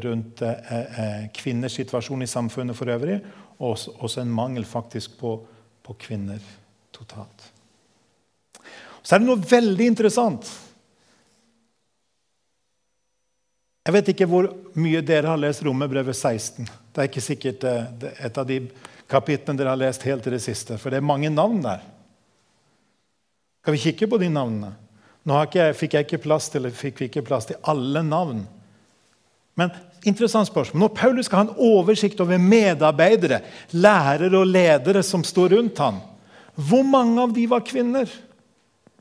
rundt 0.03 0.43
eh, 0.45 0.75
eh, 0.75 1.25
kvinners 1.35 1.77
situasjon 1.79 2.25
i 2.25 2.29
samfunnet 2.29 2.77
for 2.77 2.91
øvrig. 2.91 3.19
Og 3.57 3.71
også, 3.71 3.95
også 4.03 4.21
en 4.21 4.33
mangel 4.35 4.67
faktisk 4.67 5.17
på, 5.19 5.37
på 5.85 5.97
kvinner 6.01 6.41
totalt. 6.95 7.49
Så 9.05 9.15
er 9.15 9.21
det 9.21 9.29
noe 9.29 9.49
veldig 9.49 9.89
interessant 9.93 10.49
Jeg 13.85 13.93
vet 13.93 14.07
ikke 14.15 14.25
hvor 14.29 14.47
mye 14.81 15.01
dere 15.05 15.29
har 15.29 15.37
lest 15.37 15.61
Romerbrevet 15.65 16.17
16. 16.17 16.65
Det 16.65 17.01
er 17.01 17.09
ikke 17.09 17.21
sikkert 17.21 17.65
eh, 17.69 18.07
et 18.25 18.37
av 18.41 18.47
de 18.49 18.63
kapitlene 19.11 19.59
dere 19.59 19.75
har 19.75 19.81
lest 19.81 20.05
helt 20.09 20.25
til 20.25 20.33
det 20.33 20.41
siste. 20.41 20.79
For 20.81 20.89
det 20.89 20.97
er 20.97 21.05
mange 21.05 21.29
navn 21.29 21.59
der. 21.61 21.83
Skal 23.61 23.75
vi 23.75 23.83
kikke 23.83 24.09
på 24.09 24.19
de 24.21 24.31
navnene? 24.33 24.73
Nå 25.25 25.37
jeg, 25.53 25.77
fikk 25.77 25.97
jeg 25.97 26.05
ikke 26.05 26.21
plass 26.25 26.49
til, 26.53 26.65
fikk 26.73 27.01
vi 27.01 27.09
ikke 27.09 27.25
plass 27.25 27.47
til 27.49 27.61
alle 27.65 28.01
navn. 28.05 28.43
Men 29.57 29.71
interessant 30.05 30.49
spørsmål. 30.49 30.81
Når 30.83 30.93
Paulus 30.97 31.29
skal 31.29 31.39
ha 31.39 31.45
en 31.47 31.63
oversikt 31.69 32.21
over 32.21 32.41
medarbeidere, 32.41 33.41
lærere 33.73 34.33
og 34.37 34.49
ledere 34.49 35.01
som 35.05 35.23
står 35.25 35.55
rundt 35.55 35.81
ham, 35.81 36.01
hvor 36.55 36.85
mange 36.85 37.21
av 37.21 37.33
de 37.37 37.45
var 37.49 37.65
kvinner? 37.65 38.09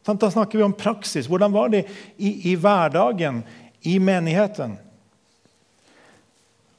Da 0.05 0.31
snakker 0.31 0.61
vi 0.61 0.65
om 0.65 0.77
praksis. 0.77 1.29
Hvordan 1.29 1.53
var 1.53 1.71
det 1.73 1.87
i, 2.17 2.53
i 2.53 2.57
hverdagen, 2.61 3.43
i 3.85 3.99
menigheten. 4.01 4.79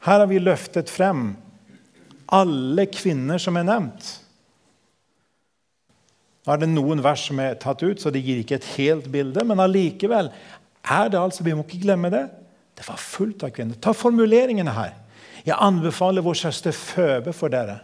Her 0.05 0.21
har 0.21 0.29
vi 0.29 0.41
løftet 0.41 0.89
frem 0.89 1.31
alle 2.33 2.85
kvinner 2.89 3.41
som 3.41 3.57
er 3.57 3.67
nevnt. 3.67 4.11
Nå 6.45 6.53
er 6.53 6.61
det 6.61 6.69
noen 6.69 7.01
vers 7.05 7.23
som 7.29 7.39
er 7.41 7.57
tatt 7.61 7.81
ut, 7.81 8.01
så 8.01 8.11
det 8.13 8.21
gir 8.25 8.41
ikke 8.41 8.59
et 8.59 8.69
helt 8.75 9.09
bilde. 9.13 9.45
Men 9.45 9.61
allikevel 9.61 10.29
er 10.29 11.09
det 11.09 11.21
altså, 11.21 11.45
vi 11.45 11.55
må 11.57 11.65
ikke 11.65 11.81
glemme 11.87 12.11
det, 12.13 12.27
det 12.75 12.85
var 12.85 13.01
fullt 13.01 13.45
av 13.47 13.53
kvinner. 13.55 13.79
Ta 13.81 13.95
formuleringene 13.95 14.73
her. 14.75 14.93
Jeg 15.45 15.57
anbefaler 15.61 16.25
vår 16.25 16.37
søster 16.41 16.73
Føbe 16.75 17.33
for 17.33 17.53
dere. 17.53 17.79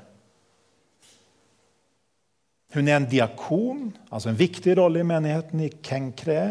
Hun 2.75 2.87
er 2.87 2.97
en 2.97 3.09
diakon, 3.09 3.89
altså 4.09 4.31
en 4.31 4.39
viktig 4.39 4.77
rolle 4.79 5.01
i 5.01 5.07
menigheten 5.07 5.63
i 5.65 5.71
Kenkre. 5.83 6.41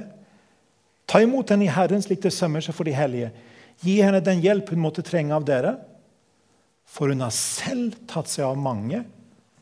Ta 1.11 1.19
imot 1.25 1.51
henne 1.51 1.67
i 1.67 1.73
Herren 1.75 2.03
slik 2.05 2.23
det 2.23 2.31
sømmer 2.35 2.63
seg 2.63 2.77
for 2.77 2.87
de 2.87 2.95
hellige. 2.95 3.33
Gi 3.83 3.97
henne 3.99 4.21
den 4.23 4.43
hjelp 4.45 4.71
hun 4.71 4.83
måtte 4.85 5.03
trenge 5.03 5.35
av 5.35 5.47
dere. 5.49 5.75
For 6.87 7.11
hun 7.11 7.25
har 7.25 7.35
selv 7.35 7.97
tatt 8.11 8.31
seg 8.31 8.47
av 8.47 8.59
mange, 8.59 9.03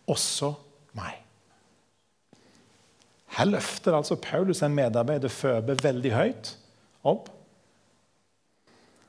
også 0.08 0.52
meg. 0.96 1.16
Her 3.38 3.48
løfter 3.48 3.96
altså 3.96 4.16
Paulus 4.20 4.62
en 4.64 4.76
medarbeider 4.76 5.32
Føbe 5.32 5.76
veldig 5.80 6.12
høyt 6.12 6.54
opp. 7.08 7.28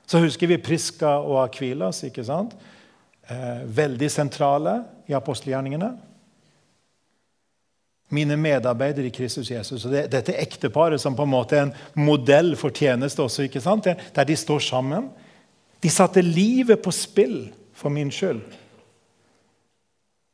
Så 0.09 0.19
husker 0.23 0.49
vi 0.49 0.59
Priska 0.63 1.17
og 1.21 1.41
Akvilas. 1.43 2.03
ikke 2.07 2.23
sant? 2.27 2.55
Eh, 3.29 3.63
veldig 3.65 4.09
sentrale 4.11 4.79
i 5.11 5.15
apostelgjerningene 5.17 5.91
mine 8.09 8.37
medarbeidere 8.37 9.07
i 9.07 9.13
Kristus 9.13 9.51
Jesus. 9.51 9.85
Og 9.85 9.93
det, 9.93 10.07
dette 10.13 10.35
ekteparet 10.41 11.01
som 11.01 11.15
på 11.15 11.25
en 11.27 11.33
måte 11.33 11.57
er 11.57 11.67
en 11.67 11.75
modell 11.99 12.55
for 12.57 12.73
tjeneste 12.73 13.21
også, 13.23 13.45
ikke 13.45 13.61
sant? 13.61 13.87
der 14.15 14.27
de 14.27 14.35
står 14.35 14.59
sammen. 14.65 15.09
De 15.83 15.89
satte 15.89 16.21
livet 16.25 16.81
på 16.81 16.91
spill 16.91 17.51
for 17.73 17.93
min 17.93 18.11
skyld. 18.11 18.41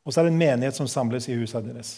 Og 0.06 0.12
så 0.12 0.20
er 0.20 0.28
det 0.28 0.32
en 0.34 0.40
menighet 0.40 0.78
som 0.78 0.88
samles 0.88 1.28
i 1.28 1.36
huset 1.36 1.66
deres. 1.66 1.96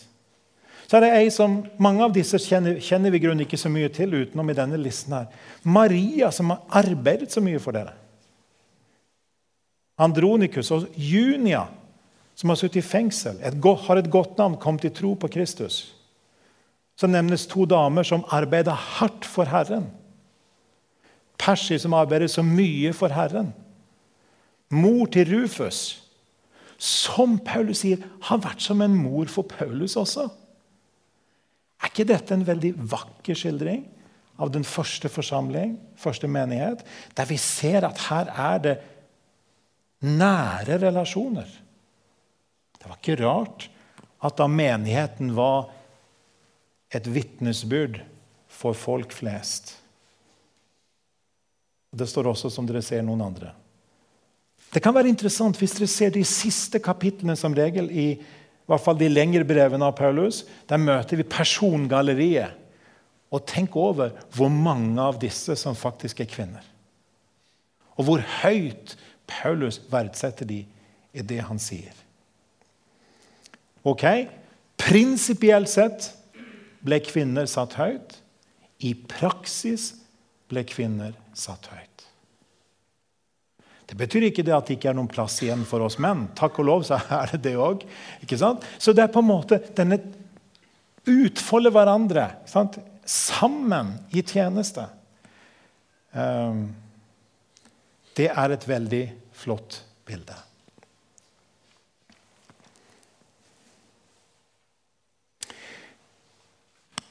Så 0.88 0.96
er 0.96 1.04
det 1.04 1.14
ei 1.18 1.30
som, 1.32 1.60
Mange 1.76 2.04
av 2.04 2.14
disse 2.16 2.40
kjenner, 2.40 2.78
kjenner 2.80 3.12
vi 3.12 3.20
grunn 3.20 3.44
ikke 3.44 3.60
så 3.60 3.68
mye 3.72 3.90
til 3.92 4.14
utenom 4.22 4.48
i 4.48 4.56
denne 4.56 4.80
listen. 4.80 5.12
her. 5.12 5.26
Maria, 5.62 6.30
som 6.32 6.50
har 6.50 6.62
arbeidet 6.80 7.30
så 7.32 7.44
mye 7.44 7.60
for 7.60 7.76
dere. 7.76 7.92
Andronikus 9.98 10.70
og 10.70 10.86
Junia, 10.94 11.66
som 12.38 12.52
har 12.52 12.58
sittet 12.60 12.84
i 12.84 12.86
fengsel, 12.86 13.38
et 13.42 13.56
godt, 13.58 13.88
har 13.88 13.98
et 13.98 14.10
godt 14.10 14.36
navn, 14.38 14.58
kom 14.62 14.76
til 14.78 14.92
tro 14.94 15.14
på 15.18 15.30
Kristus. 15.34 15.80
Så 16.98 17.10
nevnes 17.10 17.48
to 17.50 17.66
damer 17.66 18.06
som 18.06 18.22
arbeider 18.34 18.78
hardt 18.98 19.26
for 19.26 19.50
Herren. 19.50 19.88
Persi, 21.38 21.78
som 21.82 21.96
arbeider 21.98 22.30
så 22.30 22.44
mye 22.46 22.92
for 22.94 23.10
Herren. 23.14 23.50
Mor 24.70 25.10
til 25.10 25.26
Rufus, 25.32 25.98
som 26.78 27.40
Paulus 27.42 27.82
sier, 27.82 28.06
har 28.28 28.42
vært 28.44 28.62
som 28.62 28.82
en 28.86 28.94
mor 28.94 29.30
for 29.30 29.48
Paulus 29.50 29.96
også. 29.98 30.28
Er 31.82 31.90
ikke 31.90 32.06
dette 32.06 32.34
en 32.34 32.46
veldig 32.46 32.74
vakker 32.90 33.38
skildring 33.38 33.82
av 34.38 34.54
den 34.54 34.66
første 34.66 35.10
forsamling, 35.10 35.74
første 35.98 36.30
menighet, 36.30 36.86
der 37.18 37.26
vi 37.26 37.38
ser 37.42 37.86
at 37.86 38.06
her 38.10 38.30
er 38.30 38.62
det 38.62 38.80
nære 40.06 40.84
relasjoner? 40.86 41.48
Det 42.78 42.88
var 42.88 43.00
ikke 43.00 43.18
rart 43.22 43.68
at 44.24 44.38
da 44.38 44.46
menigheten 44.50 45.34
var 45.36 45.68
et 46.94 47.06
vitnesbyrd 47.10 48.00
for 48.48 48.76
folk 48.76 49.12
flest. 49.14 49.76
Det 51.94 52.08
står 52.08 52.30
også, 52.32 52.50
som 52.52 52.66
dere 52.68 52.82
ser, 52.84 53.04
noen 53.04 53.22
andre. 53.24 53.52
Det 54.68 54.82
kan 54.84 54.92
være 54.92 55.08
interessant 55.08 55.56
hvis 55.56 55.76
dere 55.78 55.88
ser 55.90 56.12
de 56.12 56.24
siste 56.28 56.80
kapitlene 56.84 57.36
som 57.38 57.54
regel 57.56 57.88
i, 57.88 58.08
i 58.18 58.68
hvert 58.68 58.84
fall 58.84 58.98
de 59.00 59.08
lengre 59.08 59.46
brevene 59.48 59.86
av 59.88 59.96
Paulus. 59.96 60.42
Der 60.68 60.80
møter 60.80 61.20
vi 61.20 61.28
persongalleriet. 61.28 62.64
Og 63.28 63.44
tenk 63.44 63.74
over 63.76 64.14
hvor 64.32 64.48
mange 64.48 65.00
av 65.04 65.18
disse 65.20 65.52
som 65.60 65.76
faktisk 65.76 66.22
er 66.24 66.30
kvinner. 66.32 66.64
Og 68.00 68.06
hvor 68.08 68.22
høyt 68.42 68.94
Paulus 69.28 69.80
verdsetter 69.90 70.48
de 70.48 70.62
i 71.12 71.24
det 71.24 71.42
han 71.44 71.60
sier. 71.60 71.92
Ok, 73.86 74.04
prinsipielt 74.80 75.70
sett 75.70 76.10
ble 76.86 77.00
kvinner 77.04 77.46
satt 77.50 77.76
høyt. 77.78 78.16
I 78.82 78.94
praksis 78.94 79.92
ble 80.50 80.64
kvinner 80.68 81.14
satt 81.36 81.70
høyt. 81.72 82.04
Det 83.88 83.96
betyr 83.96 84.28
ikke 84.28 84.44
det 84.44 84.52
at 84.52 84.68
det 84.68 84.76
ikke 84.76 84.90
er 84.90 84.98
noen 84.98 85.08
plass 85.08 85.38
igjen 85.42 85.64
for 85.68 85.80
oss 85.86 85.96
menn. 86.02 86.26
Takk 86.36 86.60
og 86.60 86.68
lov 86.68 86.84
så 86.88 87.00
er 87.20 87.32
det 87.32 87.42
det 87.48 87.56
òg. 87.56 87.86
Så 88.28 88.92
det 88.92 89.06
er 89.06 89.12
på 89.12 89.22
en 89.22 89.30
måte 89.30 89.62
denne 89.76 90.00
utfolde 91.08 91.72
hverandre 91.72 92.30
sant? 92.48 92.76
sammen 93.08 93.94
i 94.12 94.20
tjeneste. 94.20 94.82
Um, 96.12 96.66
det 98.16 98.28
er 98.28 98.52
et 98.52 98.66
veldig 98.68 99.04
flott 99.32 99.80
bilde. 100.04 100.36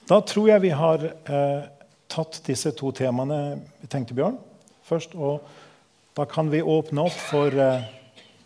Da 0.07 0.21
tror 0.23 0.47
jeg 0.47 0.63
vi 0.63 0.69
har 0.71 1.01
eh, 1.03 1.63
tatt 2.07 2.39
disse 2.47 2.71
to 2.79 2.93
temaene 2.95 3.57
vi 3.81 3.89
tenkte, 3.91 4.15
Bjørn, 4.15 4.37
først. 4.87 5.17
Og 5.19 5.43
da 6.15 6.23
kan 6.29 6.47
vi 6.51 6.61
åpne 6.63 7.03
opp 7.09 7.17
for 7.27 7.51
eh, 7.51 7.83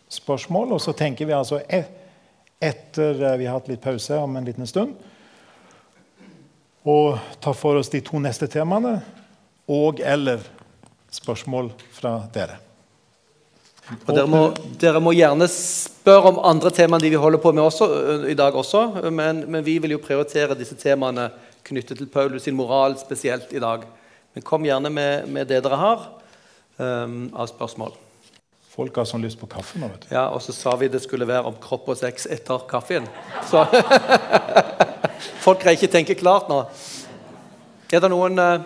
spørsmål. 0.09 0.74
Og 0.74 0.82
så 0.82 0.95
tenker 0.97 1.30
vi 1.30 1.38
altså 1.38 1.62
et, 1.70 1.91
etter 2.57 3.22
eh, 3.22 3.38
vi 3.38 3.45
har 3.45 3.59
hatt 3.59 3.70
litt 3.70 3.84
pause 3.84 4.18
om 4.18 4.39
en 4.39 4.47
liten 4.47 4.70
stund, 4.70 4.97
og 6.82 7.22
ta 7.41 7.53
for 7.53 7.78
oss 7.78 7.93
de 7.93 8.01
to 8.01 8.18
neste 8.18 8.49
temaene 8.49 8.95
og 9.70 10.01
eller 10.01 10.41
spørsmål 11.14 11.70
fra 11.93 12.16
dere. 12.34 12.57
Og 14.07 14.12
dere 14.16 14.30
må, 14.30 14.41
dere 14.82 15.01
må, 15.03 15.14
gjerne 15.14 15.45
spørre 15.51 16.32
om 16.32 16.41
andre 16.47 16.72
temaer 16.74 16.97
enn 16.97 17.05
de 17.05 17.14
vi 17.14 17.22
holder 17.22 17.41
på 17.43 17.51
med 17.53 17.64
også, 17.66 17.88
i 18.32 18.38
dag 18.38 18.55
også. 18.57 18.84
Men, 19.12 19.43
men, 19.45 19.64
vi 19.66 19.78
vil 19.84 19.95
jo 19.97 20.01
prioritere 20.01 20.57
disse 20.57 20.78
temaene 20.80 21.30
knyttet 21.68 21.97
til 21.97 22.09
Paulus 22.12 22.43
sin 22.47 22.55
moral 22.55 22.97
spesielt 22.99 23.53
i 23.53 23.62
dag. 23.62 23.86
Men 24.34 24.45
kom 24.47 24.66
gjerne 24.66 24.89
med, 24.89 25.28
med 25.28 25.49
det 25.49 25.59
dere 25.64 25.80
har 25.80 26.07
um, 26.78 27.30
av 27.34 27.49
spørsmål. 27.51 27.95
Folk 28.72 28.95
har 29.01 29.07
sånn 29.09 29.24
lyst 29.26 29.39
på 29.41 29.49
kaffe 29.51 29.80
nå. 29.82 29.89
vet 29.91 30.05
du. 30.05 30.14
Ja, 30.16 30.30
Og 30.32 30.41
så 30.43 30.55
sa 30.55 30.76
vi 30.80 30.88
det 30.91 31.03
skulle 31.03 31.28
være 31.28 31.49
om 31.49 31.57
kropp 31.59 31.89
og 31.91 31.99
sex 31.99 32.28
etter 32.32 32.64
kaffen. 32.72 33.07
Så 33.49 33.66
folk 35.45 35.59
greier 35.59 35.76
ikke 35.76 35.91
tenke 35.91 36.16
klart 36.16 36.47
nå. 36.51 36.64
Er 37.91 37.99
det 37.99 38.12
noen 38.14 38.39
uh, 38.39 38.64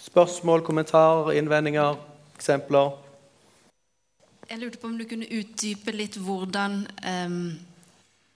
spørsmål, 0.00 0.64
kommentarer, 0.64 1.34
innvendinger, 1.36 2.00
eksempler? 2.38 2.94
Jeg 4.48 4.60
lurte 4.60 4.80
på 4.80 4.88
om 4.88 4.96
du 4.96 5.04
kunne 5.08 5.28
utdype 5.28 5.92
litt 5.92 6.16
hvordan 6.20 6.82
um 7.04 7.38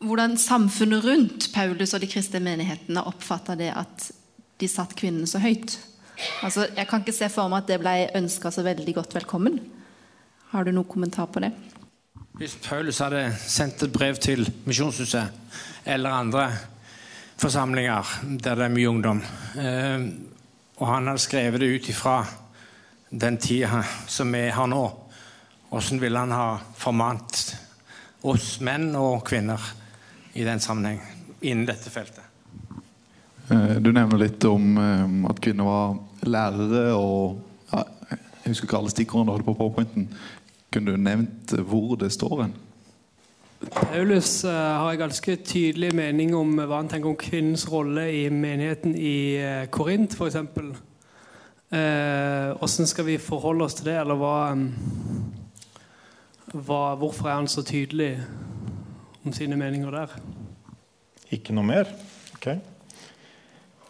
hvordan 0.05 0.37
samfunnet 0.39 1.05
rundt 1.05 1.49
Paulus 1.55 1.95
og 1.95 2.03
de 2.03 2.11
kristne 2.11 2.41
menighetene 2.43 3.03
oppfatta 3.09 3.57
det 3.59 3.73
at 3.75 4.11
de 4.59 4.69
satt 4.71 4.95
kvinnene 4.99 5.27
så 5.27 5.41
høyt. 5.43 5.79
Altså, 6.43 6.67
jeg 6.75 6.87
kan 6.91 7.03
ikke 7.03 7.15
se 7.15 7.29
for 7.31 7.51
meg 7.51 7.63
at 7.63 7.71
det 7.71 7.81
ble 7.83 7.95
ønska 8.19 8.51
så 8.55 8.65
veldig 8.67 8.95
godt 8.95 9.15
velkommen. 9.15 9.59
Har 10.51 10.65
du 10.65 10.73
noen 10.73 10.89
kommentar 10.89 11.29
på 11.31 11.43
det? 11.43 11.53
Hvis 12.39 12.57
Paulus 12.63 13.01
hadde 13.03 13.25
sendt 13.43 13.83
et 13.83 13.95
brev 13.95 14.19
til 14.23 14.45
Misjonshuset 14.67 15.87
eller 15.87 16.15
andre 16.15 16.45
forsamlinger 17.39 18.15
der 18.43 18.59
det 18.59 18.67
er 18.67 18.75
mye 18.75 18.91
ungdom, 18.91 19.23
eh, 19.59 20.07
og 20.79 20.87
han 20.87 21.11
hadde 21.11 21.23
skrevet 21.23 21.63
det 21.63 21.71
ut 21.75 21.91
ifra 21.91 22.21
den 23.11 23.39
tida 23.43 23.83
som 24.07 24.31
vi 24.35 24.47
har 24.55 24.71
nå, 24.71 24.85
hvordan 25.71 26.03
ville 26.03 26.23
han 26.23 26.35
ha 26.35 26.49
formant 26.79 27.43
oss 28.27 28.59
menn 28.65 28.91
og 28.99 29.25
kvinner 29.27 29.63
i 30.39 30.47
den 30.47 30.61
sammenheng 30.63 31.01
innen 31.41 31.67
dette 31.67 31.91
feltet? 31.91 32.23
Eh, 33.51 33.77
du 33.83 33.91
nevner 33.93 34.21
litt 34.21 34.45
om 34.47 34.79
eh, 34.79 35.31
at 35.31 35.43
kvinner 35.43 35.67
var 35.67 35.99
lærere 36.29 36.95
og 36.95 37.39
ja, 37.73 37.85
Jeg 38.45 38.55
husker 38.55 38.69
ikke 38.69 38.79
alle 38.79 38.91
stikkordene 38.95 39.29
du 39.29 39.35
hadde 39.35 39.45
på 39.45 39.59
powerpointen. 39.59 40.09
Kunne 40.73 40.95
du 40.95 41.01
nevnt 41.01 41.53
hvor 41.69 41.97
det 42.01 42.13
står 42.15 42.43
hen? 42.43 42.55
Paulus 43.59 44.45
uh, 44.45 44.51
har 44.53 44.93
en 44.93 44.99
ganske 44.99 45.37
tydelig 45.43 45.91
mening 45.97 46.35
om 46.37 46.55
hva 46.61 46.79
han 46.79 46.89
tenker 46.89 47.11
om 47.11 47.17
kvinnens 47.19 47.67
rolle 47.69 48.07
i 48.15 48.29
menigheten 48.31 48.95
i 48.95 49.37
uh, 49.43 49.67
Korint, 49.75 50.15
f.eks. 50.15 50.37
Hvordan 51.69 52.87
uh, 52.87 52.93
skal 52.93 53.09
vi 53.09 53.19
forholde 53.19 53.67
oss 53.67 53.75
til 53.81 53.91
det, 53.91 53.99
eller 54.01 54.17
hva, 54.21 54.53
um, 54.55 54.69
hva, 56.55 56.95
Hvorfor 57.01 57.29
er 57.29 57.41
han 57.41 57.51
så 57.51 57.67
tydelig 57.67 58.13
om 59.29 59.33
sine 59.33 59.57
meninger 59.61 59.91
der. 59.93 60.13
Ikke 61.35 61.53
noe 61.53 61.67
mer? 61.69 61.89
Ok. 62.39 62.47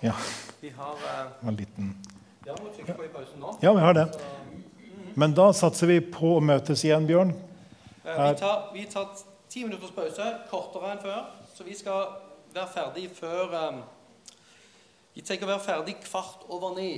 Ja. 0.03 0.15
Vi 0.61 0.73
har 0.75 0.97
uh, 0.99 1.49
en 1.49 1.59
liten 1.59 1.93
Ja, 2.47 2.57
må 2.59 2.73
trykke 2.75 2.97
på 2.97 3.05
i 3.07 3.11
pausen 3.13 3.39
nå. 3.39 3.53
Ja, 3.63 3.71
vi 3.77 3.85
har 3.85 3.95
det. 3.95 4.07
Men 5.15 5.37
da 5.39 5.53
satser 5.55 5.91
vi 5.93 6.01
på 6.03 6.33
å 6.39 6.43
møtes 6.43 6.83
igjen, 6.83 7.07
Bjørn. 7.07 7.31
Uh, 8.03 8.09
vi, 8.09 8.33
tar, 8.41 8.65
vi 8.75 8.85
tar 8.91 9.07
ti 9.53 9.63
minutters 9.63 9.95
pause, 9.95 10.27
kortere 10.51 10.91
enn 10.97 11.05
før. 11.05 11.23
Så 11.55 11.67
vi 11.69 11.79
skal 11.79 12.11
være 12.57 12.73
ferdig 12.75 13.07
før 13.15 13.55
um, 13.69 13.81
Vi 15.15 15.23
tenker 15.23 15.47
å 15.47 15.53
være 15.53 15.67
ferdig 15.69 16.01
kvart 16.03 16.49
over 16.51 16.75
ni. 16.81 16.91